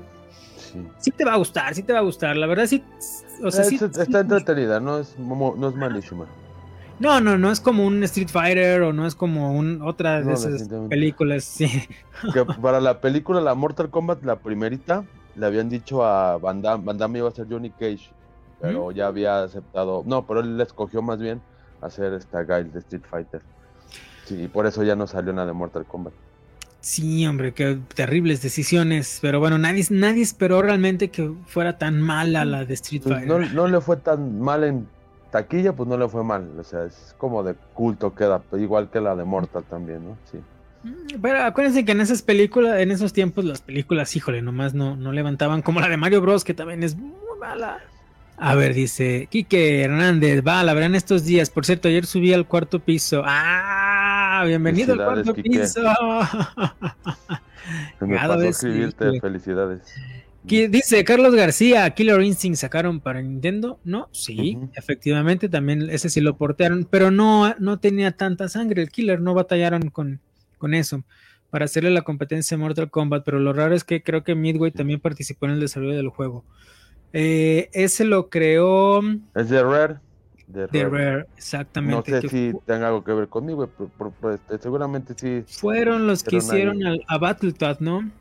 [0.58, 0.80] Sí.
[1.00, 2.84] sí te va a gustar, sí te va a gustar, la verdad sí.
[3.44, 6.28] O sea, Eh, sí- está, entretenida, no es, no es malísima.
[7.00, 10.26] No, no, no es como un Street Fighter o no es como un, otra de
[10.26, 11.68] No, esas películas, sí.
[12.34, 15.04] Que para la película, la Mortal Kombat, la primerita,
[15.36, 18.10] le habían dicho a Van Damme, Van Damme iba a ser Johnny Cage,
[18.62, 21.42] pero ya había aceptado, no, pero él le escogió más bien
[21.82, 23.42] hacer esta Guile de Street Fighter.
[24.26, 26.14] Sí, y por eso ya no salió nada de Mortal Kombat.
[26.80, 29.18] Sí, hombre, qué terribles decisiones.
[29.22, 33.28] Pero bueno, nadie, nadie esperó realmente que fuera tan mala la de Street Pues Fighter.
[33.28, 34.88] no, no le fue tan mal en
[35.32, 36.50] taquilla, pues no le fue mal.
[36.60, 40.18] O sea, es como de culto queda, igual que la de Mortal también, ¿no?
[40.32, 40.40] Sí.
[40.84, 44.96] Mm, Pero acuérdense que en esas películas, en esos tiempos, las películas, híjole, nomás no,
[44.96, 47.80] no levantaban como la de Mario Bros, que también es muy mala.
[48.38, 51.50] A ver, dice Quique Hernández, va, la verán estos días.
[51.50, 53.24] Por cierto, ayer subí al cuarto piso.
[53.26, 54.44] ¡Ah!
[54.46, 55.50] Bienvenido al cuarto Quique.
[55.62, 55.82] piso.
[58.00, 59.82] Se me Cada pasó vez escribirte, felicidades.
[60.48, 63.80] Dice Carlos García, Killer Instinct sacaron para Nintendo.
[63.84, 68.82] No, sí, efectivamente, también ese sí lo portearon, pero no, no tenía tanta sangre.
[68.82, 70.20] El Killer no batallaron con,
[70.58, 71.04] con eso
[71.50, 74.72] para hacerle la competencia a Mortal Kombat, pero lo raro es que creo que Midway
[74.72, 76.44] también participó en el desarrollo del juego.
[77.14, 79.00] Eh, ese lo creó
[79.36, 79.96] Es de Rare.
[80.48, 80.90] De Rare.
[80.90, 82.22] Rare, No exactamente.
[82.22, 85.44] sé si fu- tenga algo que ver conmigo, pero, pero, pero, este, seguramente sí.
[85.60, 88.12] fueron los que hicieron al- a Battletoad, ¿no?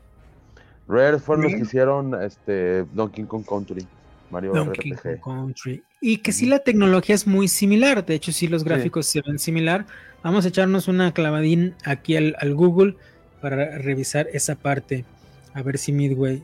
[0.87, 1.61] Rare fueron los Rare.
[1.61, 3.85] que hicieron este Donkey Kong Country.
[4.31, 5.19] Mario Donkey RPG.
[5.21, 5.83] Kong Country.
[6.01, 9.39] Y que sí la tecnología es muy similar, de hecho sí los gráficos se ven
[9.39, 9.85] similar.
[10.23, 12.95] Vamos a echarnos una clavadín aquí al, al Google
[13.41, 15.05] para revisar esa parte,
[15.53, 16.43] a ver si Midway.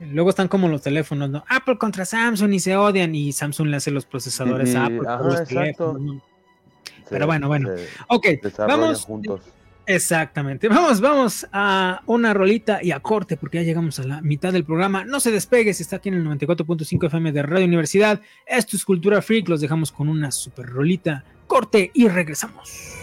[0.00, 1.44] Luego están como los teléfonos, ¿no?
[1.48, 5.00] Apple contra Samsung y se odian y Samsung le hace los procesadores Sí, a Apple.
[5.06, 6.14] ajá, los teléfonos, ¿no?
[6.14, 7.70] Se- Pero bueno, bueno.
[8.08, 8.26] Ok,
[8.58, 9.04] vamos.
[9.04, 9.40] juntos.
[9.88, 10.68] Exactamente.
[10.68, 14.64] Vamos, vamos a una rolita y a corte porque ya llegamos a la mitad del
[14.64, 15.04] programa.
[15.04, 18.20] No se despegue si está aquí en el 94.5 FM de Radio Universidad.
[18.46, 19.48] Esto es Cultura Freak.
[19.48, 21.24] Los dejamos con una super rolita.
[21.46, 22.97] Corte y regresamos.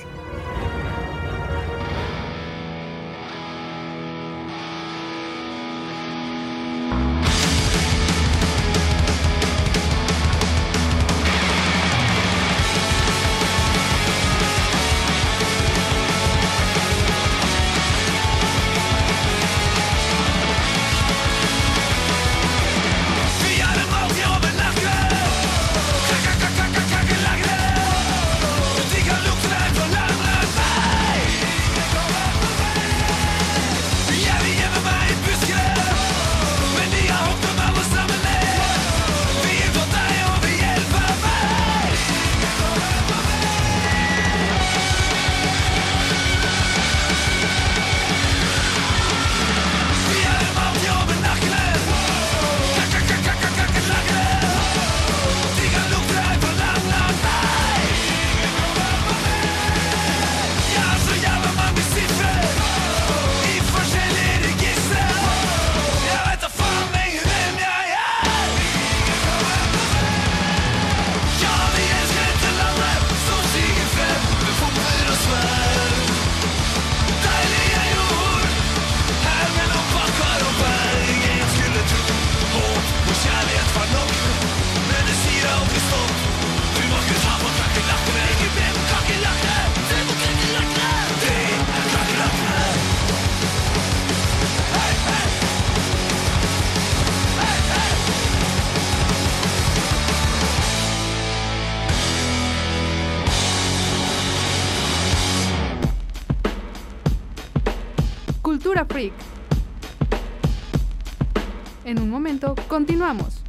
[112.68, 113.42] Continuamos.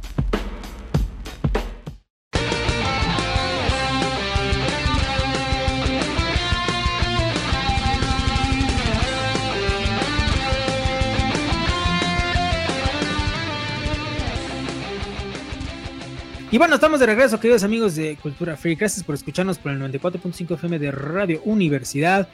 [16.49, 18.79] Y bueno, estamos de regreso, queridos amigos de Cultura Freak.
[18.79, 22.29] Gracias por escucharnos por el 94.5 FM de Radio Universidad.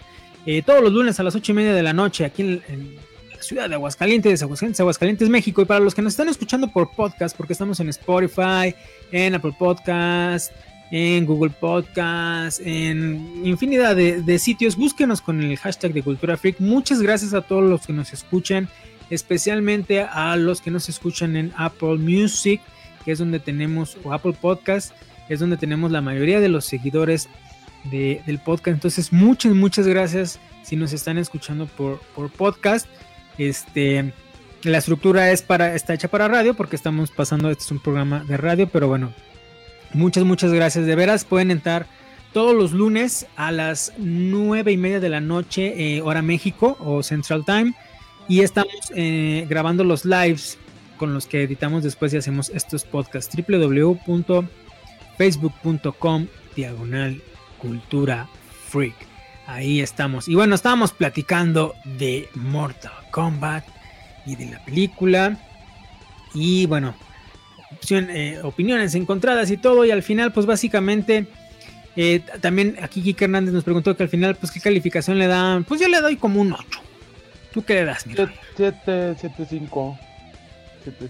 [0.46, 2.96] Eh, todos los lunes a las 8 y media de la noche aquí en, en
[3.44, 5.62] ciudad de Aguascalientes, Aguascalientes, Aguascalientes, México.
[5.62, 8.74] Y para los que nos están escuchando por podcast, porque estamos en Spotify,
[9.12, 10.52] en Apple Podcast,
[10.90, 16.60] en Google Podcast, en infinidad de, sitios, búsquenos con el hashtag de Cultura Freak.
[16.60, 18.68] Muchas gracias a todos los que nos escuchan,
[19.10, 22.62] especialmente a los que nos escuchan en Apple Music
[23.04, 24.94] que es donde tenemos, o Apple Podcast,
[25.30, 27.28] es donde tenemos la mayoría de los seguidores
[27.92, 28.76] de- del podcast.
[28.76, 32.00] Entonces, muchas, muchas gracias si nos están escuchando por
[32.32, 32.88] podcast.
[33.38, 34.14] Este,
[34.64, 38.24] la estructura es para, está hecha para radio porque estamos pasando, este es un programa
[38.24, 39.14] de radio, pero bueno,
[39.94, 40.86] muchas, muchas gracias.
[40.86, 41.88] De veras, pueden entrar
[42.34, 47.02] todos los lunes a las nueve y media de la noche, eh, hora México o
[47.04, 47.74] Central Time.
[48.28, 50.58] Y estamos eh, grabando los lives
[50.98, 53.36] con los que editamos después y hacemos estos podcasts.
[53.36, 57.22] www.facebook.com diagonal
[57.60, 58.30] cultura
[58.70, 59.13] freak.
[59.48, 60.28] Ahí estamos.
[60.28, 63.66] Y bueno, estábamos platicando de Mortal Kombat
[64.26, 65.38] y de la película.
[66.34, 66.96] Y bueno,
[67.90, 69.86] eh, opiniones encontradas y todo.
[69.86, 71.28] Y al final, pues básicamente,
[71.96, 75.64] eh, también aquí Kike Hernández nos preguntó que al final, pues qué calificación le dan.
[75.64, 76.66] Pues yo le doy como un 8.
[77.54, 78.06] ¿Tú qué le das,
[78.56, 80.00] 7, 7, 5.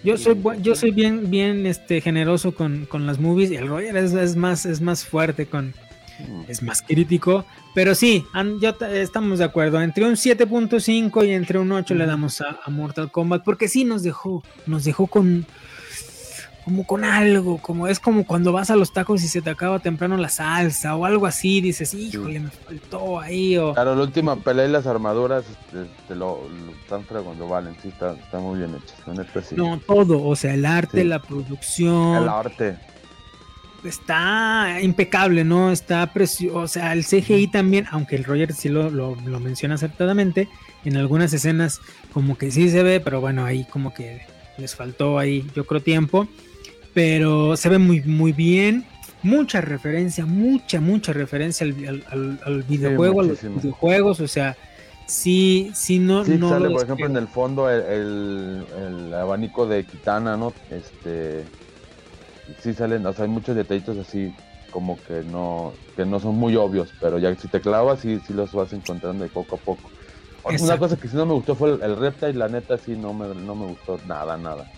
[0.04, 3.98] Yo soy yo soy bien bien este generoso con, con las movies y el Roger
[3.98, 5.74] es, más es más fuerte con.
[6.48, 8.26] Es más crítico, pero sí,
[8.60, 12.70] ya estamos de acuerdo, entre un 7.5 y entre un 8 le damos a, a,
[12.70, 15.46] Mortal Kombat porque sí nos dejó nos dejó con
[16.64, 19.80] como con algo, como es como cuando vas a los tacos y se te acaba
[19.80, 23.58] temprano la salsa o algo así, dices, híjole, me faltó ahí.
[23.58, 23.74] O...
[23.74, 26.40] Claro, la última pelea y las armaduras este, te lo,
[26.82, 29.56] están cuando valen, sí, está, está, muy bien hecho.
[29.56, 32.24] No, todo, o sea, el arte, la producción.
[32.24, 32.78] El arte.
[33.84, 35.72] Está impecable, ¿no?
[35.72, 39.76] Está precioso, o sea, el CGI también, aunque el Roger sí lo, lo, lo menciona
[39.76, 40.48] acertadamente,
[40.86, 41.82] en algunas escenas
[42.14, 44.22] como que sí se ve, pero bueno, ahí como que
[44.58, 46.28] les faltó ahí, yo creo, tiempo
[46.94, 48.86] pero se ve muy, muy bien.
[49.24, 54.58] Mucha referencia, mucha, mucha referencia al, videojuego, a los videojuegos, o sea,
[55.08, 56.26] sí, sí, no.
[56.26, 60.54] Sí, sale, por ejemplo, en el fondo el, abanico de Kitana, ¿no?
[60.70, 61.46] Este.
[62.62, 64.34] Sí salen, o sea, hay muchos detallitos así
[64.72, 68.34] como que no, que no son muy obvios, pero ya si te clavas, sí, sí
[68.34, 69.90] los vas encontrando de poco a poco.
[70.44, 73.14] Una cosa que sí no me gustó fue el, el reptile, la neta sí no
[73.14, 74.70] me, no me gustó nada, nada.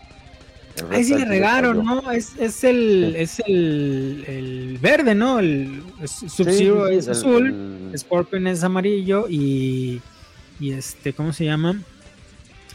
[0.91, 2.11] Ahí sí le regaron, ¿no?
[2.11, 5.39] Es, es el es el, el, verde, ¿no?
[5.39, 10.01] El Sub-Zero es azul, Scorpion es amarillo y,
[10.59, 11.79] y este, ¿cómo se llama?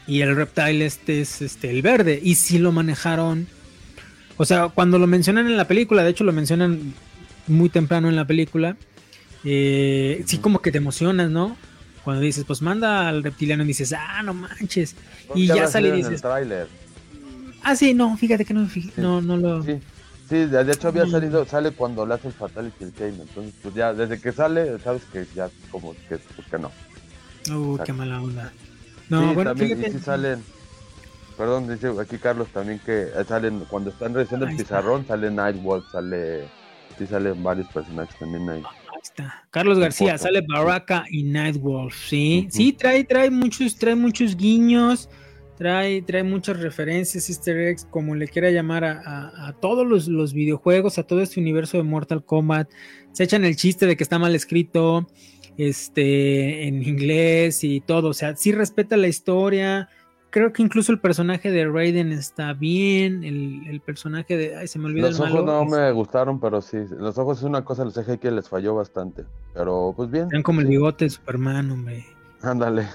[0.07, 2.19] Y el Reptile este es este el verde.
[2.23, 3.47] Y sí lo manejaron.
[4.41, 6.95] O sea, cuando lo mencionan en la película, de hecho lo mencionan
[7.47, 8.75] muy temprano en la película.
[9.45, 11.59] Eh, sí, como que te emocionas, ¿no?
[12.05, 14.97] Cuando dices, pues manda al reptiliano y dices, ah, no manches.
[15.35, 16.23] Y ya sale y dices.
[17.63, 19.63] Ah, sí, no, fíjate que no, no, no lo.
[19.63, 19.79] Sí.
[20.31, 23.75] sí, de hecho había salido, sale cuando le hace el Fatality el Kane, entonces pues
[23.75, 26.73] ya, desde que sale, sabes que ya como que, pues que no.
[27.55, 28.55] Uh, qué mala onda.
[29.11, 29.99] No, bueno, también fíjate.
[29.99, 30.43] sí salen,
[31.41, 36.45] perdón, dice aquí Carlos también que salen, cuando están revisando el pizarrón, sale Nightwolf, sale,
[36.99, 38.63] sí salen varios personajes también ahí.
[38.63, 39.43] Ahí está.
[39.51, 45.09] Carlos García, sale Baraka y Nightwolf, sí, sí, trae, trae muchos, trae muchos guiños
[45.57, 51.03] Trae, trae muchas referencias, easter eggs, como le quiera llamar a, todos los, videojuegos, a
[51.03, 52.71] todo este universo de Mortal Kombat.
[53.13, 55.07] Se echan el chiste de que está mal escrito
[55.59, 58.09] este, en inglés y todo.
[58.09, 59.91] O sea, sí respeta la historia.
[60.31, 63.25] Creo que incluso el personaje de Raiden está bien.
[63.25, 64.57] El, personaje de.
[64.57, 66.79] Ay, se me olvidó Los ojos no me gustaron, pero sí.
[66.99, 69.25] Los ojos es una cosa, los dejé que les falló bastante.
[69.55, 70.29] Pero pues bien.
[70.31, 72.07] Eran como el bigote de Superman, hombre.
[72.43, 72.87] Ándale.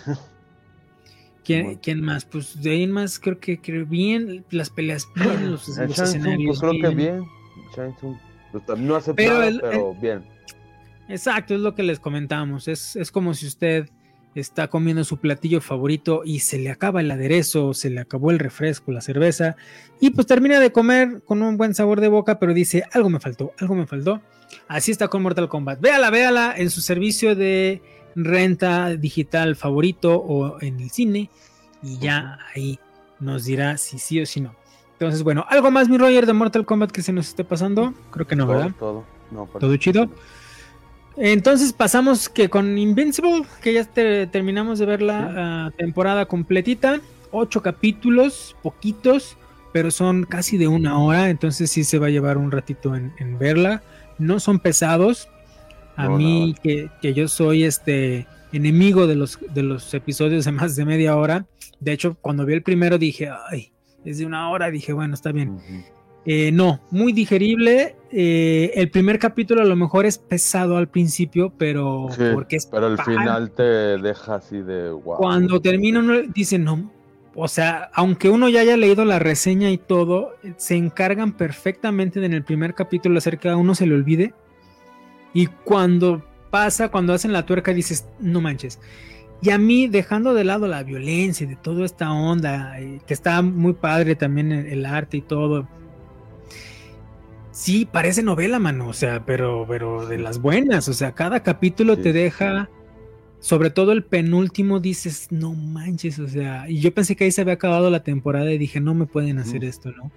[1.44, 2.26] ¿Quién, más?
[2.26, 6.60] Pues de ahí más creo que, creo bien, las peleas bien, los, los pues, escenarios
[6.60, 7.24] creo que bien.
[8.52, 10.24] Pues, no hace pero, pero bien.
[11.08, 12.68] Exacto, es lo que les comentamos.
[12.68, 13.90] Es, es como si usted
[14.36, 18.40] está comiendo su platillo favorito y se le acaba el aderezo, se le acabó el
[18.40, 19.56] refresco, la cerveza,
[20.00, 23.20] y pues termina de comer con un buen sabor de boca, pero dice, algo me
[23.20, 24.22] faltó, algo me faltó.
[24.68, 25.80] Así está con Mortal Kombat.
[25.80, 27.82] Véala, véala en su servicio de
[28.16, 31.30] renta digital favorito o en el cine
[31.84, 32.80] y ya ahí
[33.20, 34.56] nos dirá si sí o si no.
[34.94, 37.94] Entonces, bueno, ¿algo más, mi Roger, de Mortal Kombat que se nos esté pasando?
[38.12, 38.72] Creo que no, ¿verdad?
[38.80, 39.06] Todo,
[39.60, 39.78] todo.
[39.78, 40.10] chido.
[41.18, 47.00] Entonces pasamos que con Invincible, que ya terminamos de ver la ah, temporada completita,
[47.32, 49.38] ocho capítulos, poquitos,
[49.72, 53.40] pero son casi de una hora, entonces sí se va a llevar un ratito en
[53.40, 53.82] verla.
[54.18, 55.28] No son pesados,
[55.96, 60.86] a mí, que, yo soy este enemigo de los, de los episodios de más de
[60.86, 61.46] media hora.
[61.80, 63.72] De hecho, cuando vi el primero dije, ay,
[64.04, 65.58] es de una hora, dije, bueno, está bien.
[66.26, 67.96] Eh, no, muy digerible.
[68.12, 72.88] Eh, el primer capítulo a lo mejor es pesado al principio, pero porque es pero
[72.88, 75.18] el final te deja así de wow.
[75.18, 76.90] Cuando termina uno dice no,
[77.36, 82.28] o sea, aunque uno ya haya leído la reseña y todo, se encargan perfectamente de
[82.28, 84.34] en el primer capítulo hacer que a uno se le olvide
[85.36, 88.80] y cuando pasa, cuando hacen la tuerca, dices, no manches.
[89.42, 93.14] Y a mí, dejando de lado la violencia y de toda esta onda, eh, que
[93.14, 95.68] está muy padre también el, arte y todo.
[97.56, 101.98] Sí, parece novela, mano, o sea, pero, pero de las buenas, o sea, cada capítulo
[101.98, 102.70] te deja,
[103.40, 107.40] sobre todo el penúltimo, dices, no manches, o sea, y yo pensé que ahí se
[107.40, 110.12] había acabado la temporada y dije, no me pueden hacer esto, ¿no?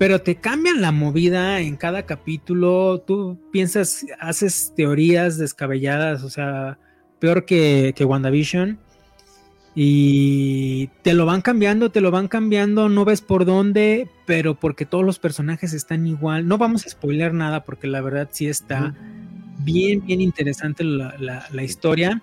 [0.00, 6.78] pero te cambian la movida en cada capítulo, tú piensas, haces teorías descabelladas, o sea,
[7.18, 8.78] peor que, que WandaVision.
[9.74, 14.84] Y te lo van cambiando, te lo van cambiando, no ves por dónde, pero porque
[14.84, 16.48] todos los personajes están igual.
[16.48, 18.94] No vamos a spoiler nada porque la verdad sí está
[19.58, 22.20] bien, bien interesante la, historia.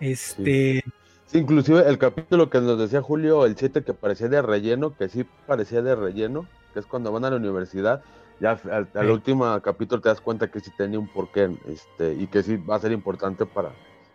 [0.00, 0.84] Este.
[1.32, 5.24] inclusive el capítulo que nos decía Julio, el 7 que parecía de relleno, que sí
[5.46, 8.02] parecía de relleno, que es cuando van a la universidad,
[8.40, 12.42] ya al, último capítulo te das cuenta que sí tenía un porqué, este, y que
[12.42, 13.72] sí va a ser importante para,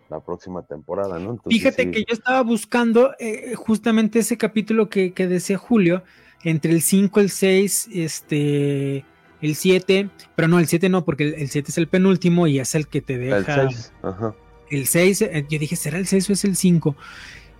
[0.09, 1.39] la próxima temporada, ¿no?
[1.47, 6.03] Fíjate que yo estaba buscando eh, justamente ese capítulo que, decía Julio,
[6.43, 9.05] entre el 5, el 6, este,
[9.41, 12.75] el 7, pero no, el 7 no, porque el, 7 es el penúltimo y es
[12.75, 13.63] el que te deja.
[13.63, 14.35] El 6, ajá.
[14.69, 16.95] El 6, eh, yo dije, ¿será el 6 o es el 5?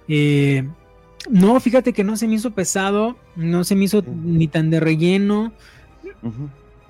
[0.07, 0.67] Eh,
[1.29, 4.79] no, fíjate que no se me hizo pesado, no se me hizo ni tan de
[4.79, 5.51] relleno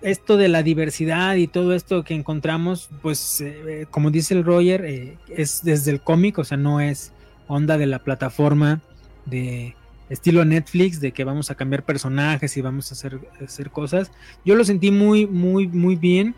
[0.02, 4.86] esto de la diversidad y todo esto que encontramos, pues eh, como dice el Roger,
[4.86, 7.12] eh, es desde el cómic, o sea, no es
[7.48, 8.82] onda de la plataforma
[9.26, 9.76] de
[10.10, 14.12] estilo Netflix, de que vamos a cambiar personajes y vamos a hacer, hacer cosas.
[14.46, 16.36] Yo lo sentí muy, muy, muy bien.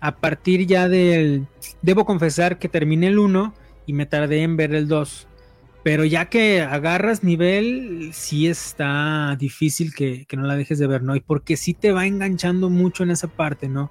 [0.00, 1.46] A partir ya del...
[1.82, 3.54] Debo confesar que terminé el 1
[3.86, 5.27] y me tardé en ver el 2.
[5.88, 11.16] Pero ya que agarras nivel, sí está difícil que, no la dejes de ver, ¿no?
[11.16, 13.90] Y porque sí te va enganchando mucho en esa parte, ¿no?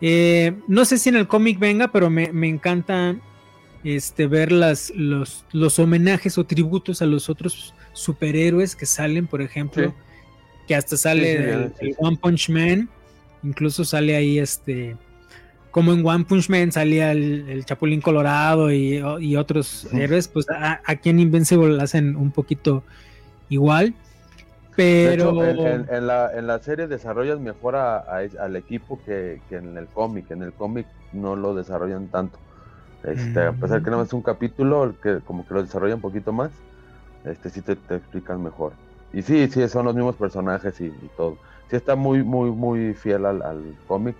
[0.00, 3.16] Eh, no sé si en el cómic venga, pero me, encanta
[3.84, 9.42] este, ver las, los, los, homenajes o tributos a los otros superhéroes que salen, por
[9.42, 9.94] ejemplo,
[10.66, 12.88] que hasta sale el, One Punch Man,
[13.42, 14.96] incluso sale ahí este
[15.76, 20.46] como en One Punch Man salía el, Chapulín Colorado y, otros héroes, pues
[20.86, 22.82] aquí en Invincible hacen un poquito
[23.50, 23.92] igual.
[24.74, 30.30] Pero en, la, serie desarrollan mejor al equipo que, en el cómic.
[30.30, 32.38] En el cómic no lo desarrollan tanto.
[33.04, 36.32] Este, A pesar que no es un capítulo, que como que lo desarrollan un poquito
[36.32, 36.52] más,
[37.26, 38.72] este sí te, explican mejor.
[39.12, 41.36] Y sí, sí, son los mismos personajes y, todo.
[41.68, 44.16] Sí está muy, muy, muy fiel al cómic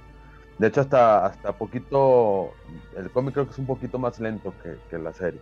[0.58, 2.52] de hecho, hasta, hasta poquito,
[2.96, 4.54] el cómic creo que es un poquito más lento
[4.90, 5.40] que, la serie.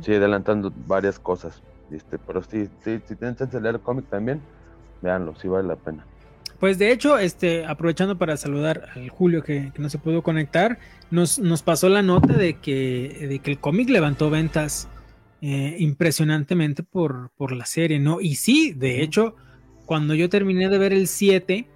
[0.00, 1.62] Sí, adelantando varias cosas.
[1.90, 2.18] ¿viste?
[2.18, 4.40] Pero sí, sí, si tienen chance de leer el cómic también,
[5.02, 6.04] véanlo, sí vale la pena.
[6.58, 10.78] Pues de hecho, este, aprovechando para saludar al Julio que, no se pudo conectar,
[11.10, 14.88] nos, nos, pasó la nota de que, de que el cómic levantó ventas
[15.42, 18.22] eh, impresionantemente por, por la serie, ¿no?
[18.22, 19.36] Y sí, de hecho,
[19.84, 21.68] cuando yo terminé de ver el 7,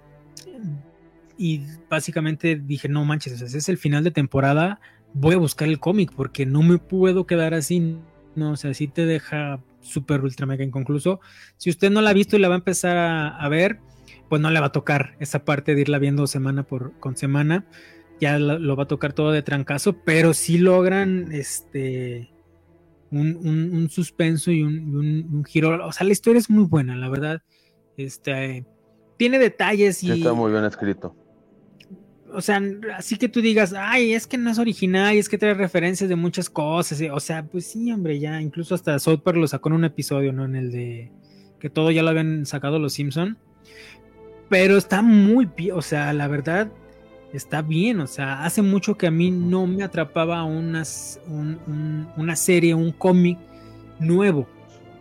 [1.41, 4.79] y básicamente dije, no manches, es el final de temporada,
[5.15, 7.97] voy a buscar el cómic porque no me puedo quedar así,
[8.35, 11.19] no, o sea, si te deja súper ultra mega inconcluso.
[11.57, 13.79] Si usted no la ha visto y la va a empezar a, ver,
[14.29, 17.65] pues no le va a tocar esa parte de irla viendo semana por con semana,
[18.19, 22.29] ya lo, va a tocar todo de trancazo, pero sí logran este
[23.09, 27.41] un, suspenso y un, giro, o sea, la historia es muy buena, la verdad,
[27.97, 28.63] este
[29.17, 30.11] tiene detalles y...
[30.11, 31.15] está muy bien escrito
[32.33, 32.61] o sea,
[32.97, 36.09] así que tú digas, ay, es que no es original y es que trae referencias
[36.09, 37.01] de muchas cosas.
[37.11, 40.33] O sea, pues sí, hombre, ya incluso hasta South Park lo sacó en un episodio,
[40.33, 40.45] ¿no?
[40.45, 41.11] En el de
[41.59, 43.37] que todo ya lo habían sacado los Simpson.
[44.49, 46.71] Pero está muy bien, o sea, la verdad
[47.33, 48.01] está bien.
[48.01, 51.19] O sea, hace mucho que a mí no me atrapaba unas,
[52.17, 53.37] una serie, un cómic
[53.99, 54.47] nuevo,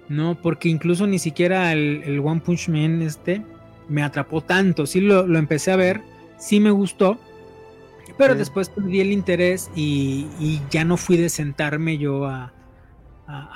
[0.09, 0.41] ¿no?
[0.41, 3.43] Porque incluso ni siquiera el, One Punch Man este
[3.89, 4.87] me atrapó tanto.
[4.87, 6.10] Sí lo, lo empecé a ver
[6.41, 7.19] sí me gustó,
[8.19, 12.53] pero después perdí el interés y, ya no fui de sentarme yo a,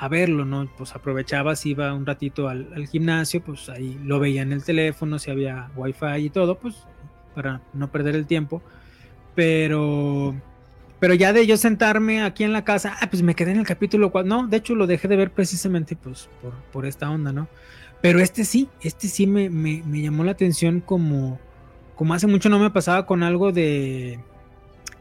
[0.09, 0.71] verlo, ¿no?
[0.77, 5.19] Pues aprovechaba, si iba un ratito al, gimnasio, pues ahí lo veía en el teléfono,
[5.19, 6.87] si había wifi y todo, pues
[7.35, 8.63] para no perder el tiempo.
[9.35, 10.35] Pero,
[11.01, 13.67] pero ya de yo sentarme aquí en la casa, ah, pues me quedé en el
[13.67, 16.29] capítulo 4, no, de hecho lo dejé de ver precisamente pues
[16.73, 17.49] por, esta onda, ¿no?
[18.01, 21.41] Pero este sí, este sí me, me llamó la atención como
[21.97, 24.19] como hace mucho no me pasaba con algo de.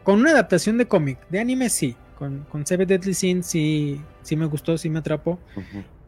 [0.03, 1.95] Con una adaptación de cómic, de anime sí.
[2.17, 5.39] Con, con Seven Deadly Sins sí, sí me gustó, sí me atrapó.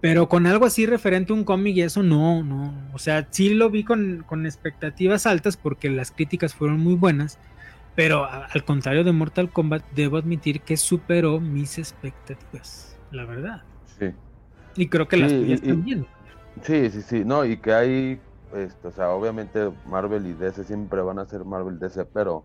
[0.02, 2.74] Pero con algo así referente a un cómic y eso no, no.
[2.94, 7.40] O sea, sí lo vi con, expectativas altas porque las críticas fueron muy buenas.
[7.96, 13.00] Pero al contrario de Mortal Kombat, debo admitir que superó mis expectativas.
[13.12, 13.64] La verdad.
[13.98, 14.08] Sí.
[14.76, 16.06] Y creo que las tuyas también.
[16.62, 17.24] Sí, sí, sí.
[17.26, 18.20] No, y que hay
[18.56, 22.44] este, o sea, obviamente Marvel y DC siempre van a ser Marvel DC, pero,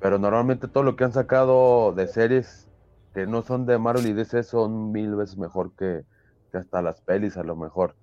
[0.00, 2.68] pero normalmente todo lo que han sacado de series
[3.14, 6.04] que no son de Marvel y DC son mil veces mejor que,
[6.52, 7.94] hasta las pelis a lo mejor.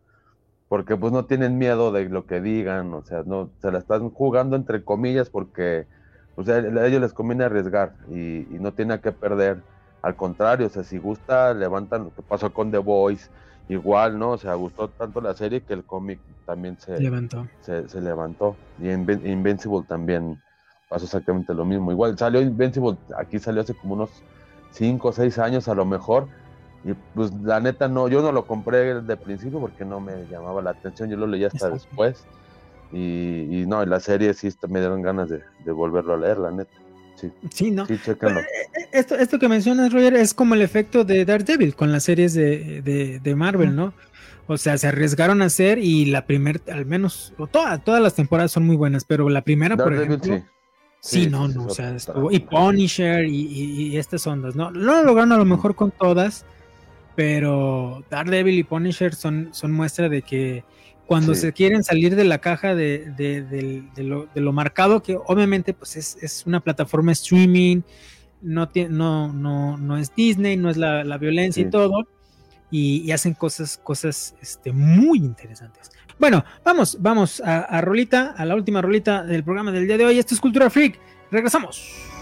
[0.69, 4.09] Porque pues no tienen miedo de lo que digan, o sea, no se la están
[4.09, 5.87] jugando entre comillas porque
[6.37, 9.63] o sea, a ellos les conviene arriesgar y, no tiene que perder
[10.03, 13.29] al contrario, o sea, si gusta, levantan lo que pasó con The Voice,
[13.69, 14.31] igual, ¿no?
[14.31, 17.47] O sea, gustó tanto la serie que el cómic también se levantó.
[17.61, 18.55] Se, levantó.
[18.81, 20.41] Y Invincible también
[20.89, 21.91] pasó exactamente lo mismo.
[21.91, 24.09] Igual salió Invincible, aquí salió hace como unos
[24.71, 26.27] 5 o 6 años a lo mejor.
[26.83, 30.61] Y pues la neta no, yo no lo compré de principio porque no me llamaba
[30.61, 32.25] la atención, yo lo leí hasta después.
[32.91, 36.71] Y, no, en la serie sí me dieron ganas de, volverlo a leer, la neta.
[37.17, 37.85] Sí, sí ¿no?
[37.87, 41.91] Sí, eh, eh, esto, esto que mencionas, Roger, es como el efecto de Daredevil con
[41.91, 43.93] las series de, de, Marvel, ¿no?
[44.45, 48.51] O sea, se arriesgaron a hacer y la primera, al menos, o todas las temporadas
[48.51, 50.43] son muy buenas, pero la primera, por ejemplo.
[50.99, 51.27] Sí.
[51.27, 53.47] no, no, o sea, estuvo, y Punisher y,
[53.91, 54.71] y, estas ondas, ¿no?
[54.71, 56.45] No lo lograron a lo mejor con todas,
[57.15, 60.63] pero Daredevil y Punisher son, son muestra de que
[61.07, 66.59] cuando se quieren salir de la caja de, lo, marcado, que obviamente pues es, una
[66.59, 67.81] plataforma streaming,
[68.41, 72.07] no, no, no, no es Disney, no es la, violencia y todo,
[72.69, 75.89] y, hacen cosas, cosas este, muy interesantes.
[76.19, 80.05] Bueno, vamos, vamos a, a Rolita, a la última rolita del programa del día de
[80.05, 80.19] hoy.
[80.19, 80.99] Esto es Cultura Freak.
[81.31, 82.16] Regresamos.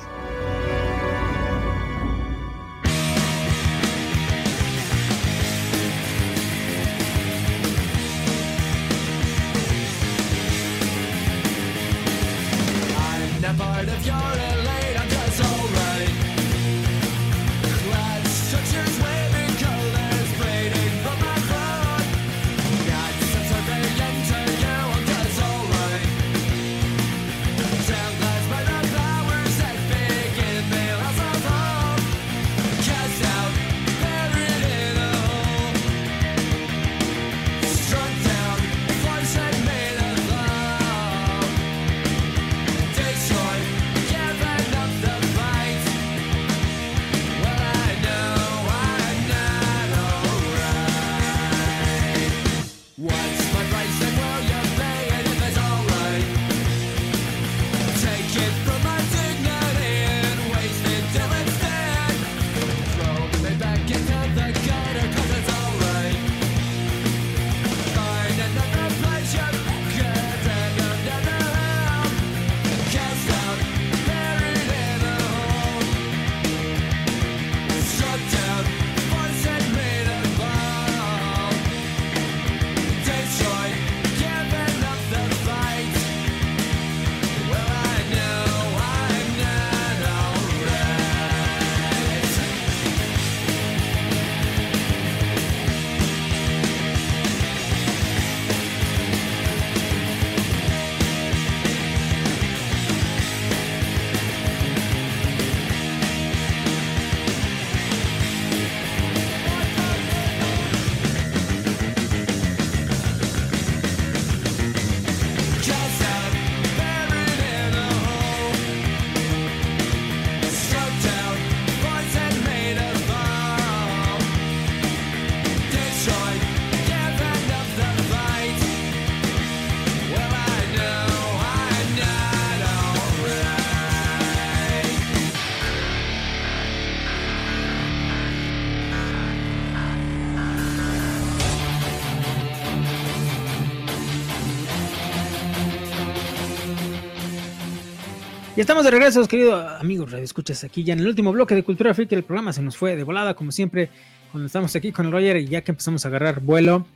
[148.55, 151.93] Y estamos de regreso, queridos amigos, escuchas aquí ya en el último bloque de Cultura
[151.93, 152.13] Freak.
[152.13, 153.89] El programa se nos fue de volada, como siempre,
[154.31, 156.87] cuando estamos aquí con el Roger y ya que empezamos a agarrar vuelo,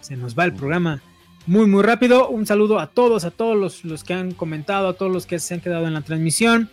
[0.00, 1.02] se nos va el programa
[1.44, 2.28] muy, muy rápido.
[2.28, 5.40] Un saludo a todos, a todos los, los que han comentado, a todos los que
[5.40, 6.70] se han quedado en la transmisión.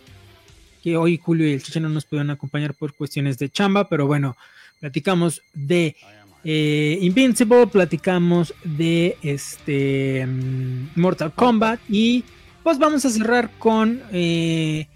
[0.80, 4.06] Que hoy Julio y el Chiche no nos pudieron acompañar por cuestiones de chamba, pero
[4.06, 4.36] bueno,
[4.78, 5.96] platicamos de
[6.44, 12.22] eh, Invincible, platicamos de este mm, Mortal Kombat y
[12.66, 14.88] pues vamos a cerrar con eh,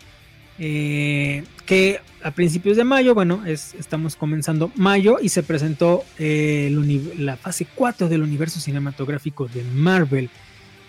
[0.58, 6.68] eh, que a principios de mayo, bueno, es, estamos comenzando mayo y se presentó eh,
[7.16, 10.30] la fase 4 del universo cinematográfico de Marvel.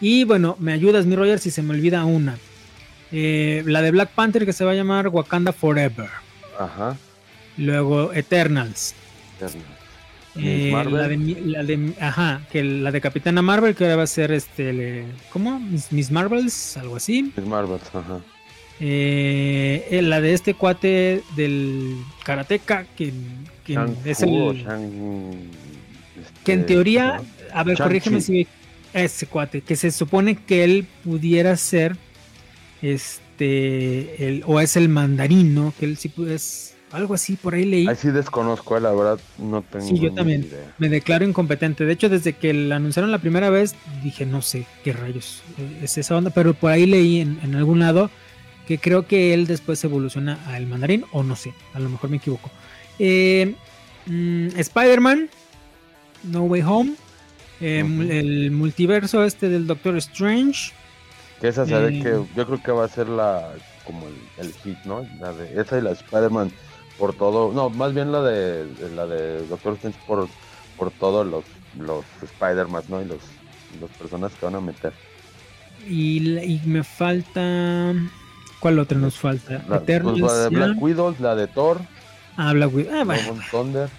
[0.02, 2.40] Y bueno, me ayudas, mi Roger, si se me olvida una.
[3.12, 6.10] la de Black Panther que se va a llamar Wakanda Forever.
[6.58, 6.98] Ajá.
[7.58, 8.96] Luego Eternals.
[9.36, 9.81] Eternals.
[10.38, 10.72] Eh,
[11.46, 15.60] la, de, ajá, que la de Capitana Marvel, que ahora va a ser este, ¿cómo?
[15.60, 17.34] Miss, Marvels, algo así.
[17.36, 18.22] Miss Marvels, ajá.
[18.80, 23.12] Eh, eh, la de este cuate del Karateka, que,
[24.06, 24.66] es el.
[26.44, 27.22] que en este, teoría,
[27.54, 28.48] a ver, corrígeme si
[28.94, 31.98] ese cuate, que se supone que él pudiera ser
[32.82, 37.88] este, el, o es el mandarino, que él sí es Algo así, por ahí leí.
[37.88, 40.42] Ahí sí desconozco, eh, la verdad, no tengo Sí, yo también.
[40.44, 40.74] idea.
[40.78, 41.86] Me declaro incompetente.
[41.86, 45.80] De hecho, desde que la anunciaron la primera vez, dije, no sé qué rayos eh,
[45.84, 48.10] es esa onda, pero por ahí leí en, en algún lado
[48.68, 52.18] que creo que él después evoluciona al mandarín, o no sé, a lo mejor me
[52.18, 52.52] equivoco.
[53.00, 53.56] Eh,
[54.06, 55.30] mm, Spider-Man,
[56.24, 56.94] No Way Home,
[57.62, 58.02] eh, Ujú.
[58.12, 60.74] el multiverso este del Doctor Strange.
[61.40, 62.04] Que esa se ve Eh.
[62.04, 63.50] que yo creo que va a ser la
[63.86, 64.14] como el,
[64.46, 65.06] el hit, ¿no?
[65.20, 66.52] La de esa y la de Spider-Man
[67.02, 70.28] por todo, no, más bien la de, la de Doctor Strange por
[70.78, 71.44] por todos los
[71.80, 73.02] los Spider-Man, ¿no?
[73.02, 73.18] Y los
[73.82, 74.94] los personas que van a meter.
[75.90, 77.94] Y, y me falta.
[78.60, 79.64] ¿Cuál otra nos falta?
[79.68, 80.50] La, pues, la de.
[80.50, 81.80] Black Widow, la de Thor,
[82.38, 82.94] Ah, Black Widow.
[82.94, 83.40] Ah, bueno.
[83.50, 83.90] Thunder.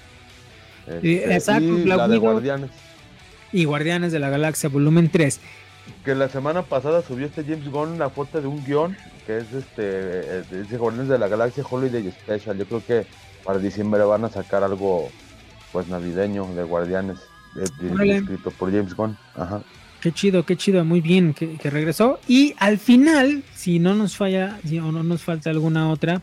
[0.87, 2.19] Este, exacto, y la de.
[2.19, 2.71] Guardianes.
[3.53, 5.41] Y Guardianes de la Galaxia, volumen 3.
[6.05, 9.53] Que la semana pasada subió este James Gunn una foto de un guion que es
[9.53, 12.57] este eh, dice Guardianes de la Galaxia Holiday Special.
[12.57, 13.07] Yo creo que
[13.45, 15.09] para diciembre van a sacar algo
[15.73, 17.19] pues navideño de Guardianes
[17.61, 19.17] escrito por James Gunn.
[19.35, 19.63] Ajá.
[20.01, 22.19] Qué chido, qué chido, muy bien que, que regresó.
[22.27, 26.23] Y al final, si no nos falla, si o no nos falta alguna otra,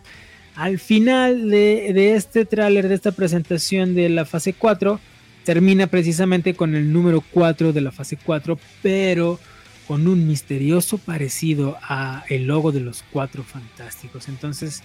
[0.55, 4.99] al final de, de este tráiler, de esta presentación de la fase 4,
[5.45, 9.39] termina precisamente con el número 4 de la fase 4, pero
[9.87, 14.27] con un misterioso parecido a el logo de los cuatro fantásticos.
[14.29, 14.83] Entonces,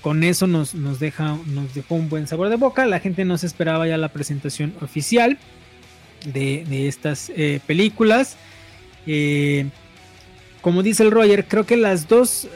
[0.00, 2.86] con eso nos, nos, deja, nos dejó un buen sabor de boca.
[2.86, 5.36] La gente no se esperaba ya la presentación oficial
[6.24, 8.36] de, de estas eh, películas.
[9.06, 9.66] Eh,
[10.62, 12.48] como dice el Roger, creo que las dos, eh,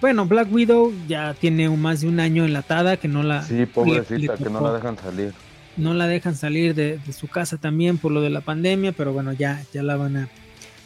[0.00, 3.64] bueno, Black Widow ya tiene un- más de un año enlatada, que no la, Sí,
[3.66, 5.32] pobrecita, le que no la dejan salir.
[5.76, 9.12] No la dejan salir de, de su casa también por lo de la pandemia, pero
[9.12, 10.28] bueno, ya, ya la van a,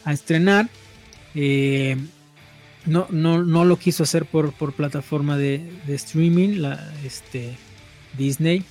[0.04, 0.68] a estrenar.
[1.34, 1.96] Eh,
[2.86, 7.56] no, no, no lo quiso hacer por, por plataforma de, de streaming, la, este,
[8.16, 8.64] Disney.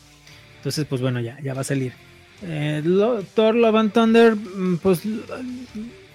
[0.58, 1.94] Entonces, pues bueno, ya, ya va a salir.
[2.42, 5.02] Eh, lo- Thor Love and Thunder, mm, pues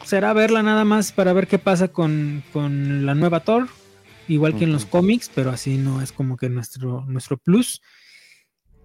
[0.04, 3.68] será verla nada más para ver qué pasa con, con la nueva Thor.
[4.28, 7.82] Igual que en los cómics, pero así no es como que nuestro, nuestro plus.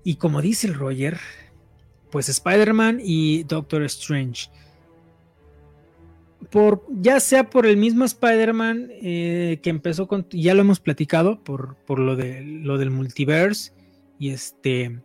[0.05, 1.19] Y como dice el Roger,
[2.11, 4.49] pues Spider-Man y Doctor Strange.
[6.51, 11.43] Por, ya sea por el mismo Spider-Man eh, que empezó con, ya lo hemos platicado,
[11.43, 13.73] por, por lo, de, lo del multiverse
[14.19, 15.01] y este,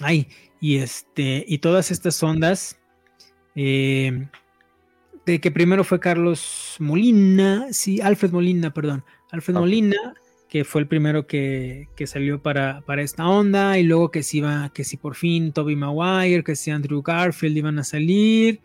[0.00, 0.28] ay,
[0.60, 2.78] y este, y todas estas ondas,
[3.54, 4.28] eh,
[5.26, 9.56] de que primero fue Carlos Molina, sí, Alfred Molina, perdón, Alfred.
[9.56, 10.14] Molina,
[10.48, 14.38] que fue el primero que, que salió para, para esta onda, y luego que si
[14.38, 18.60] iba, que si por fin Toby Maguire, que si Andrew Garfield iban a salir,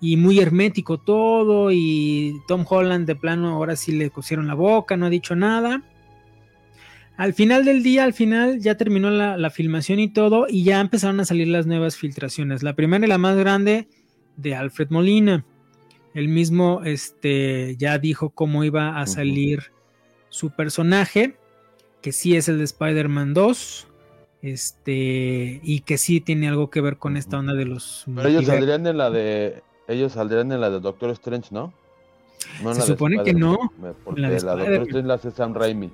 [0.00, 4.96] y muy hermético todo, y Tom Holland de plano ahora sí le cosieron la boca,
[4.96, 5.82] no ha dicho nada.
[7.16, 10.80] Al final del día, al final ya terminó la, la filmación y todo, y ya
[10.80, 12.62] empezaron a salir las nuevas filtraciones.
[12.62, 13.88] La primera y la más grande
[14.36, 15.44] de Alfred Molina.
[16.12, 19.73] Él mismo este, ya dijo cómo iba a salir
[20.34, 21.36] su personaje,
[22.02, 23.86] que sí es el de Spider-Man 2,
[24.42, 28.02] este, y que sí tiene algo que ver con esta onda de los...
[28.12, 31.72] Pero ellos saldrían en la de ellos saldrían en la de Doctor Strange, ¿no?
[32.58, 33.56] Se la supone que no,
[34.04, 34.82] Porque la la de de Doctor.
[34.88, 35.92] Strange la hace Sam Raimi.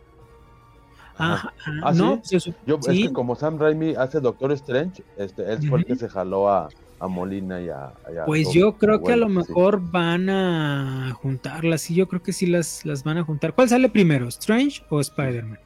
[1.18, 1.34] Ajá.
[1.34, 5.04] Ajá, ajá, ¿Ah, no, se Yo, sí, Es que como Sam Raimi hace Doctor Strange,
[5.18, 6.70] este, él fue el que se jaló a,
[7.00, 9.32] a Molina y a, y a Pues yo creo que a lo sí.
[9.32, 13.54] mejor van a juntarlas, sí, yo creo que sí las, las van a juntar.
[13.54, 15.58] ¿Cuál sale primero, Strange o Spider-Man?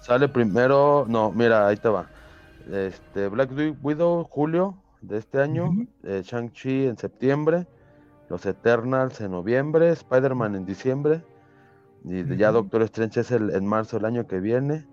[0.00, 2.08] Sale primero, no, mira, ahí te va.
[2.72, 3.50] Este, Black
[3.82, 5.70] Widow, julio de este año,
[6.02, 7.66] eh, Shang-Chi en septiembre,
[8.30, 11.22] los Eternals en noviembre, Spider-Man en diciembre,
[12.04, 12.50] y ya.
[12.52, 14.86] Doctor Strange es el, en marzo del año que viene,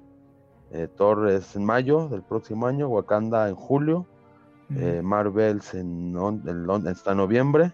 [0.71, 4.07] eh, Thor es en mayo del próximo año, Wakanda en julio,
[4.75, 6.65] eh, Marvels en, on- en
[7.05, 7.73] en noviembre,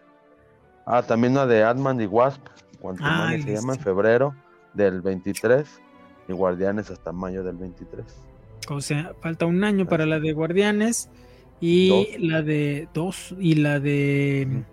[0.86, 2.42] ah, también una de Ant-Man y Wasp,
[2.80, 4.36] Quantumania Ay, se llama, en febrero
[4.74, 5.82] del 23,
[6.28, 8.06] y Guardianes hasta mayo del 23.
[8.70, 11.10] O sea, falta un año para la de Guardianes
[11.60, 12.08] y Dos.
[12.20, 14.64] la de dos y la de.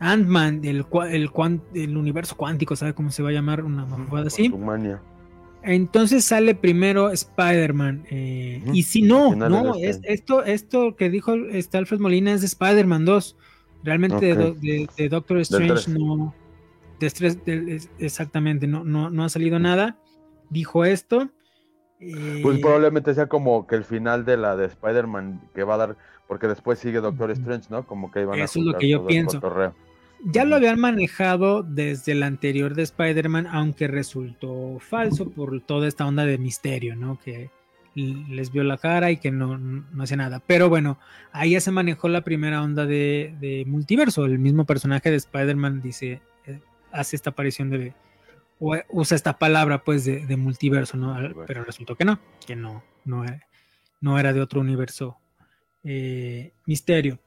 [0.00, 1.30] Ant-Man, el, el,
[1.74, 3.64] el universo cuántico, ¿sabe cómo se va a llamar?
[3.64, 4.50] Una mamada así.
[4.50, 5.00] Quantumania.
[5.64, 8.04] Entonces sale primero Spider-Man.
[8.10, 12.46] eh, Y si no, no, es, esto, esto que dijo este Alfred Molina es de
[12.46, 13.36] Spider-Man 2.
[13.82, 16.34] Realmente de Doctor Strange no.
[17.00, 19.98] de exactamente, no, no, no ha salido nada.
[20.50, 21.30] Dijo esto.
[21.98, 25.78] Pues eh, probablemente sea como que el final de la de Spider-Man que va a
[25.78, 25.96] dar,
[26.28, 27.30] porque después sigue Doctor.
[27.30, 27.86] Strange, ¿no?
[27.86, 29.40] Como que iban a Eso es lo que yo pienso.
[30.24, 36.06] Ya lo habían manejado desde el anterior de Spider-Man, aunque resultó falso por toda esta
[36.06, 37.18] onda de misterio, ¿no?
[37.20, 37.50] Que
[37.94, 40.40] les vio la cara y que no, no hacía nada.
[40.46, 40.98] Pero bueno,
[41.32, 44.24] ahí ya se manejó la primera onda de, multiverso.
[44.24, 46.60] El mismo personaje de Spider-Man dice, eh,
[46.90, 47.94] hace esta aparición de,
[48.58, 51.16] o usa esta palabra pues de, multiverso, ¿no?
[51.46, 53.24] Pero resultó que no, que no, no,
[54.00, 55.18] no era de otro universo
[55.84, 57.18] eh, misterio.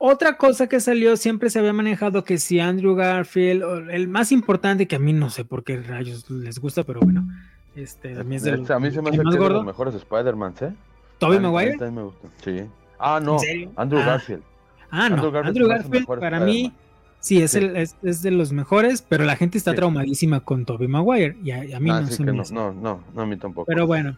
[0.00, 4.86] Otra cosa que salió, siempre se había manejado que si Andrew Garfield, el más importante
[4.86, 7.26] que a mí no sé por qué rayos les gusta, pero bueno,
[7.74, 10.72] este, a mí, se me hace que es de los mejores Spider-Man, ¿eh?
[11.18, 11.90] ¿Tobey Maguire?
[11.90, 12.28] Me gusta.
[12.44, 12.62] Sí.
[13.00, 13.38] Ah, no,
[13.74, 14.06] Andrew ah.
[14.06, 14.42] Garfield.
[14.90, 16.72] Ah, no, Andrew Garfield, para mí,
[17.18, 20.86] sí, es, el, es, es, de los mejores, pero la gente está traumadísima con Tobey
[20.86, 23.66] Maguire, y a, mí ah, no se me no, no, no, no, a mí tampoco.
[23.66, 24.16] Pero bueno,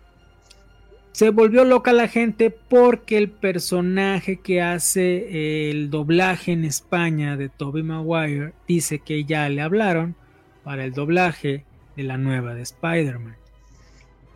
[1.13, 7.49] se volvió loca la gente porque el personaje que hace el doblaje en España de
[7.49, 10.15] Toby Maguire dice que ya le hablaron
[10.63, 11.65] para el doblaje
[11.97, 13.37] de la nueva de Spider-Man.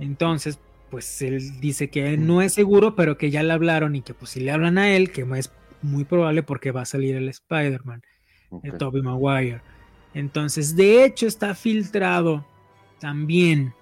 [0.01, 0.59] Entonces,
[0.91, 4.33] pues él dice que no es seguro, pero que ya le hablaron y que pues
[4.33, 5.53] si le hablan a él, que es
[5.83, 8.03] muy probable porque va a salir el Spider-Man
[8.63, 9.61] de Toby Maguire.
[10.13, 12.47] Entonces, de hecho, está filtrado
[13.01, 13.75] también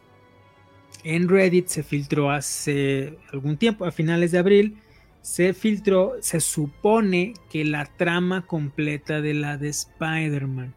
[1.05, 4.77] en Reddit se filtró hace algún tiempo, a finales de abril,
[5.21, 10.75] se filtró, se supone que la trama completa de la de Spider-Man.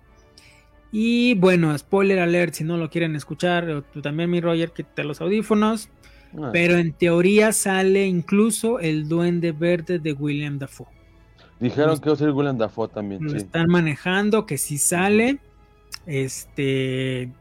[0.91, 5.19] Y bueno, spoiler alert, si no lo quieren escuchar, tú también, mi Roger, quítate los
[5.19, 5.89] audífonos.
[6.38, 6.49] Ah.
[6.53, 10.88] Pero en teoría sale incluso el Duende Verde de William Dafoe.
[11.59, 13.23] Dijeron que va a ser William Dafoe también.
[13.23, 15.39] Lo están manejando, que si sale.
[16.05, 17.32] Este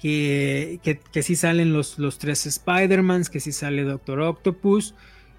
[0.00, 0.80] que,
[1.12, 4.94] que, si salen los, los tres Spider-Mans, que si sale Doctor Octopus,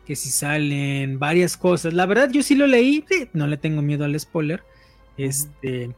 [0.06, 1.94] que si salen varias cosas.
[1.94, 4.64] La verdad, yo sí lo leí, no le tengo miedo al spoiler.
[5.18, 5.92] Este.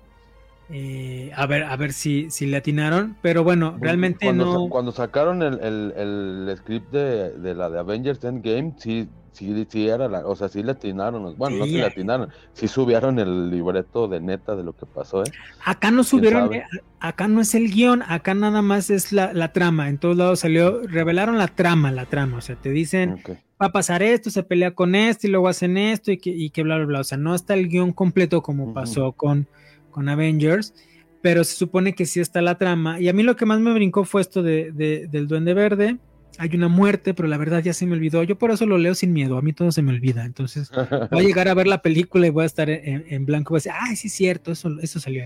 [0.74, 4.70] Eh, a ver, a ver si, si le atinaron, pero bueno, realmente no.
[4.70, 10.08] Cuando sacaron el, el, script de, de, la de Avengers Endgame, sí, sí, sí era
[10.08, 14.08] la, o sea, sí le atinaron, bueno, no sí le atinaron, sí subieron el libreto
[14.08, 15.32] de neta de lo que pasó, ¿eh?
[15.64, 16.66] Acá no subieron, eh,
[17.00, 20.40] acá no es el guion, acá nada más es la, la, trama, en todos lados
[20.40, 23.22] salió, revelaron la trama, la trama, o sea, te dicen,
[23.62, 26.50] va a pasar esto, se pelea con esto y luego hacen esto y que, y
[26.50, 29.48] que bla, bla, bla, o sea, no está el guion completo como pasó con,
[29.92, 30.74] con Avengers,
[31.22, 33.74] pero se supone que sí está la trama, y a mí lo que más me
[33.74, 35.98] brincó fue esto de, de del Duende Verde,
[36.38, 38.24] hay una muerte, pero la verdad ya se me olvidó.
[38.24, 40.26] Yo por eso lo leo sin miedo, a mí todo se me olvida.
[40.26, 40.72] Entonces
[41.12, 43.54] voy a llegar a ver la película y voy a estar en, blanco.
[43.54, 45.26] Voy a decir, ay, sí es cierto, eso, eso salió.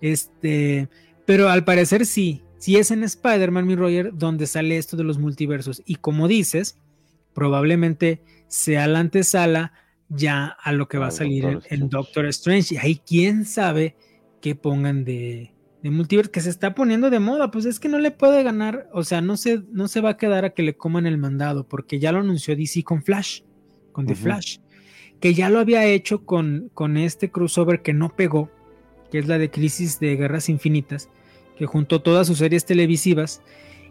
[0.00, 0.88] Este,
[1.26, 5.18] pero al parecer sí, sí es en Spider-Man, mi Roger, donde sale esto de los
[5.18, 5.82] multiversos.
[5.86, 6.78] Y como dices,
[7.34, 9.72] probablemente sea la antesala
[10.08, 12.74] ya a lo que va a salir en Doctor Strange.
[12.74, 13.96] Y ahí quién sabe
[14.40, 15.52] qué pongan de,
[15.82, 18.88] de multiverso que se está poniendo de moda, pues es que no le puede ganar,
[18.92, 21.66] o sea, no se, no se va a quedar a que le coman el mandado,
[21.66, 23.42] porque ya lo anunció DC con Flash,
[23.92, 24.58] con The Flash,
[25.20, 28.50] que ya lo había hecho con, con este crossover que no pegó,
[29.10, 31.08] que es la de Crisis de Guerras Infinitas,
[31.56, 33.42] que juntó todas sus series televisivas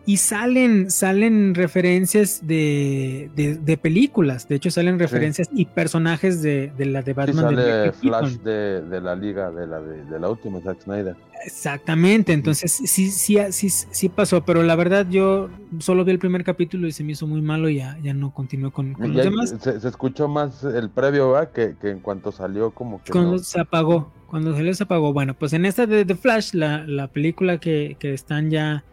[0.06, 4.48] y salen, salen referencias de, de, películas.
[4.48, 7.56] De hecho, salen referencias y personajes de, de, la de Batman.
[7.56, 11.16] de Flash de, la liga, de la, de, la última, Zack Snyder.
[11.46, 16.44] Exactamente, entonces sí, sí, sí, sí pasó, pero la verdad yo solo vi el primer
[16.44, 19.56] capítulo y se me hizo muy malo y ya, ya no continuó con, los demás.
[19.60, 21.52] Se, escuchó más el previo, ¿verdad?
[21.52, 23.12] Que, que, en cuanto salió como que...
[23.12, 25.14] Cuando se apagó, cuando salió se apagó.
[25.14, 28.84] Bueno, pues en esta de The Flash, la, la película que, que están ya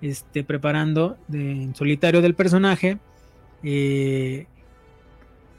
[0.00, 2.98] este, preparando de, en solitario del personaje.
[3.62, 4.46] Eh,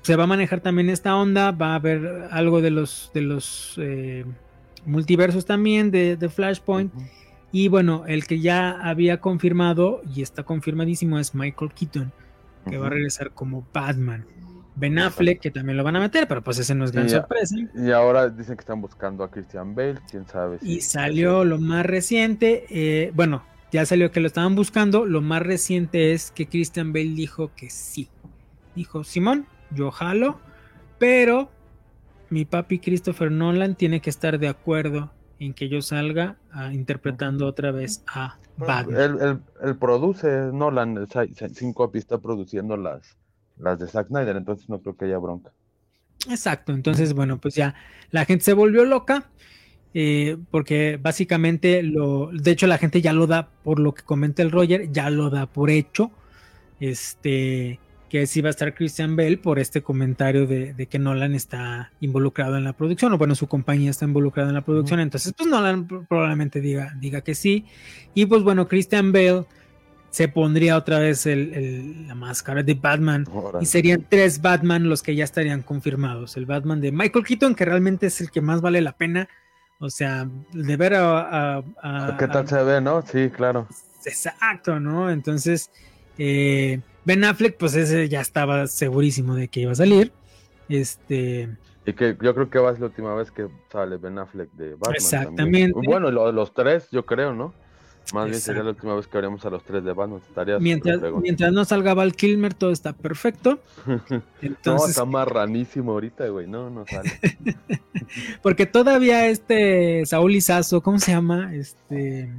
[0.02, 3.76] se va a manejar también esta onda, va a haber algo de los, de los
[3.78, 4.26] eh,
[4.86, 6.94] multiversos también de, Flashpoint.
[7.52, 12.12] Y bueno, el que ya había confirmado y está confirmadísimo es Michael Keaton,
[12.70, 14.26] que va a regresar como Batman.
[14.76, 17.56] Ben Affleck, que también lo van a meter, pero pues ese no es gran sorpresa.
[17.76, 20.58] Y ahora dicen que están buscando a Christian Bale, quién sabe.
[20.62, 25.06] y salió lo más reciente, eh, bueno, ya salió que lo estaban buscando.
[25.06, 28.10] Lo más reciente es que Christian Bale dijo que sí.
[28.76, 30.40] Dijo, Simón, yo jalo,
[30.98, 31.50] pero
[32.30, 37.48] mi papi Christopher Nolan tiene que estar de acuerdo en que yo salga ah, interpretando
[37.48, 39.42] otra vez a Batman.
[39.62, 41.08] Él, produce, Nolan,
[41.54, 43.18] Cinco está produciendo las,
[43.58, 45.52] las de Zack Snyder, entonces no creo que haya bronca.
[46.30, 47.76] Exacto, entonces bueno, pues ya
[48.12, 49.30] la gente se volvió loca.
[49.94, 54.44] Eh, porque básicamente lo, de hecho la gente ya lo da, por lo que comenta
[54.44, 56.12] el Roger, ya lo da por hecho,
[56.80, 57.80] este,
[58.10, 62.58] que sí va a estar Christian Bale por este comentario de, que Nolan está involucrado
[62.58, 65.88] en la producción, o bueno, su compañía está involucrada en la producción, entonces pues Nolan
[65.88, 67.66] probablemente diga, diga que sí.
[68.14, 69.46] Y pues bueno, Christian Bale
[70.12, 73.26] se pondría otra vez la máscara de Batman
[73.62, 76.38] y serían tres Batman los que ya estarían confirmados.
[76.38, 79.30] El Batman de Michael Keaton, que realmente es el que más vale la pena.
[79.80, 81.64] O sea, de ver a...
[82.20, 83.02] ¿Qué tal se ve, no?
[83.02, 83.68] Sí, claro.
[84.06, 85.10] Exacto, ¿no?
[85.10, 85.72] Entonces...
[86.22, 90.12] Eh, Ben Affleck, pues ese ya estaba segurísimo de que iba a salir.
[90.68, 91.50] Este.
[91.86, 94.52] Y que yo creo que va a ser la última vez que sale Ben Affleck
[94.52, 94.96] de Batman.
[94.96, 95.80] Exactamente.
[95.86, 97.54] Bueno, los tres, yo creo, ¿no?
[98.14, 100.22] Más bien sería la última vez que haríamos a los tres de Batman.
[100.60, 103.60] mientras, mientras no salga Val Kilmer, todo está perfecto.
[104.42, 104.66] Entonces...
[104.66, 106.48] no, está marranísimo ahorita, güey.
[106.48, 107.12] No, no sale.
[108.42, 111.54] Porque todavía este Saúl Izazo, ¿cómo se llama?
[111.54, 112.30] Este.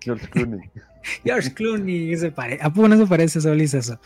[0.00, 0.70] George Clooney.
[1.24, 2.58] George Clooney, se pare...
[2.60, 3.98] ¿a poco no se parece a eso?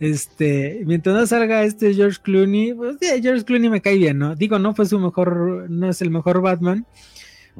[0.00, 4.34] Este, mientras no salga este George Clooney, pues George Clooney me cae bien, ¿no?
[4.34, 6.86] Digo, no fue su mejor, no es el mejor Batman,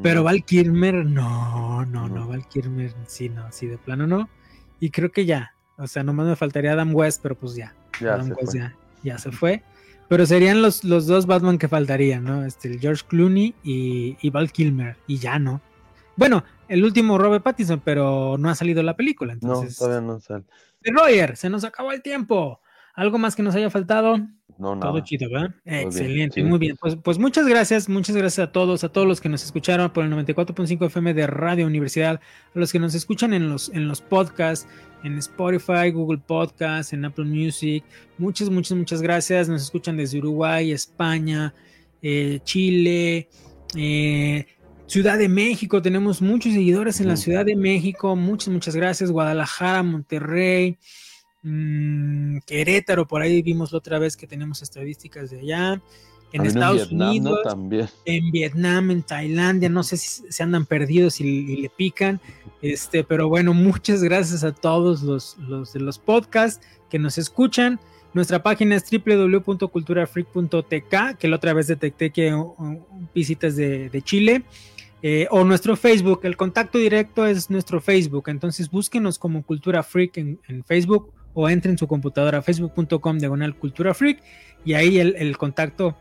[0.01, 4.29] pero Val Kilmer, no, no, no, Val Kilmer, sí, no, sí, de plano no.
[4.81, 8.33] Y creo que ya, o sea, nomás me faltaría Adam West, pero pues ya, Adam
[8.39, 9.63] West ya, ya se fue.
[10.09, 12.45] Pero serían los, los dos Batman que faltarían, ¿no?
[12.45, 15.61] Este, el George Clooney y, y Val Kilmer, y ya, ¿no?
[16.17, 19.33] Bueno, el último Robert Pattinson, pero no ha salido la película.
[19.33, 19.81] Entonces...
[19.81, 20.45] No, todavía no sale.
[20.85, 22.61] Roger, se nos acabó el tiempo.
[22.95, 24.19] ¿Algo más que nos haya faltado?
[24.59, 24.81] No, no.
[24.81, 25.55] Todo chido, ¿verdad?
[25.65, 26.77] Excelente, muy bien.
[26.81, 30.05] Pues, pues, muchas gracias, muchas gracias a todos, a todos los que nos escucharon por
[30.05, 32.21] el 94.5 FM de Radio Universidad,
[32.55, 34.69] a los que nos escuchan en los, en los podcasts,
[35.03, 37.83] en Spotify, Google Podcasts, en Apple Music.
[38.19, 39.49] Muchas, muchas, muchas gracias.
[39.49, 41.55] Nos escuchan desde Uruguay, España,
[42.03, 43.29] eh, Chile,
[43.75, 44.47] eh,
[44.93, 49.11] Ciudad de México, tenemos muchos seguidores en la Ciudad de México, muchas, muchas gracias.
[49.11, 50.77] Guadalajara, Monterrey,
[51.43, 55.83] mm, Querétaro, por ahí vimos la otra vez que tenemos estadísticas de allá.
[56.33, 57.41] En Estados Unidos,
[58.07, 62.23] en Vietnam, en Tailandia, no sé si se andan perdidos y, le pican,
[62.63, 67.79] este, pero bueno, muchas gracias a todos los, los de los podcasts que nos escuchan.
[68.15, 72.35] Nuestra página es www.culturafreak.tk, que la otra vez detecté que
[73.15, 74.45] visitas de, de Chile.
[75.05, 80.19] Eh, o nuestro Facebook, el contacto directo es nuestro Facebook, entonces búsquenos como Cultura Freak
[80.19, 84.23] en, Facebook o entre en su computadora facebook.com diagonal Cultura Freak
[84.65, 85.97] y ahí el, contacto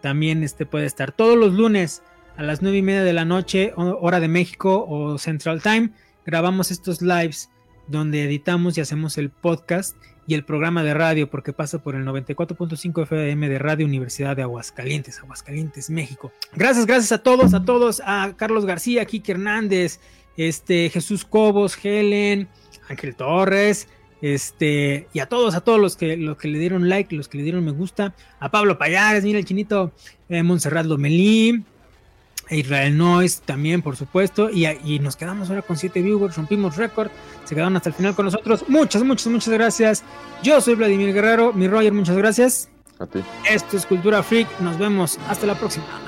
[0.00, 2.02] también este puede estar todos los lunes
[2.36, 5.90] a las nueve y media de la noche, hora de México o Central Time,
[6.24, 7.50] grabamos estos lives
[7.88, 9.96] donde editamos y hacemos el podcast
[10.28, 14.42] y el programa de radio, porque pasa por el 94.5 FM de Radio Universidad de
[14.42, 16.30] Aguascalientes, Aguascalientes, México.
[16.54, 20.00] Gracias, gracias a todos, a todos, a Carlos García, Kike Hernández,
[20.36, 22.46] este, Jesús Cobos, Helen,
[22.90, 23.88] Ángel Torres,
[24.20, 27.38] este, y a todos, a todos los que, los que le dieron like, los que
[27.38, 29.92] le dieron me gusta, a Pablo Payares, mira el chinito,
[30.28, 31.64] eh, Montserrat Lomelí,
[32.50, 34.50] Israel Noise también, por supuesto.
[34.50, 37.10] Y, nos quedamos ahora con 7 viewers, rompimos récord.
[37.44, 38.64] Se quedaron hasta el final con nosotros.
[38.68, 40.04] Muchas, muchas, muchas gracias.
[40.42, 42.70] Yo soy Vladimir Guerrero, mi Roger, muchas gracias.
[42.98, 43.20] A ti.
[43.48, 44.60] Esto es Cultura Freak.
[44.60, 45.18] Nos vemos.
[45.28, 46.07] Hasta la próxima.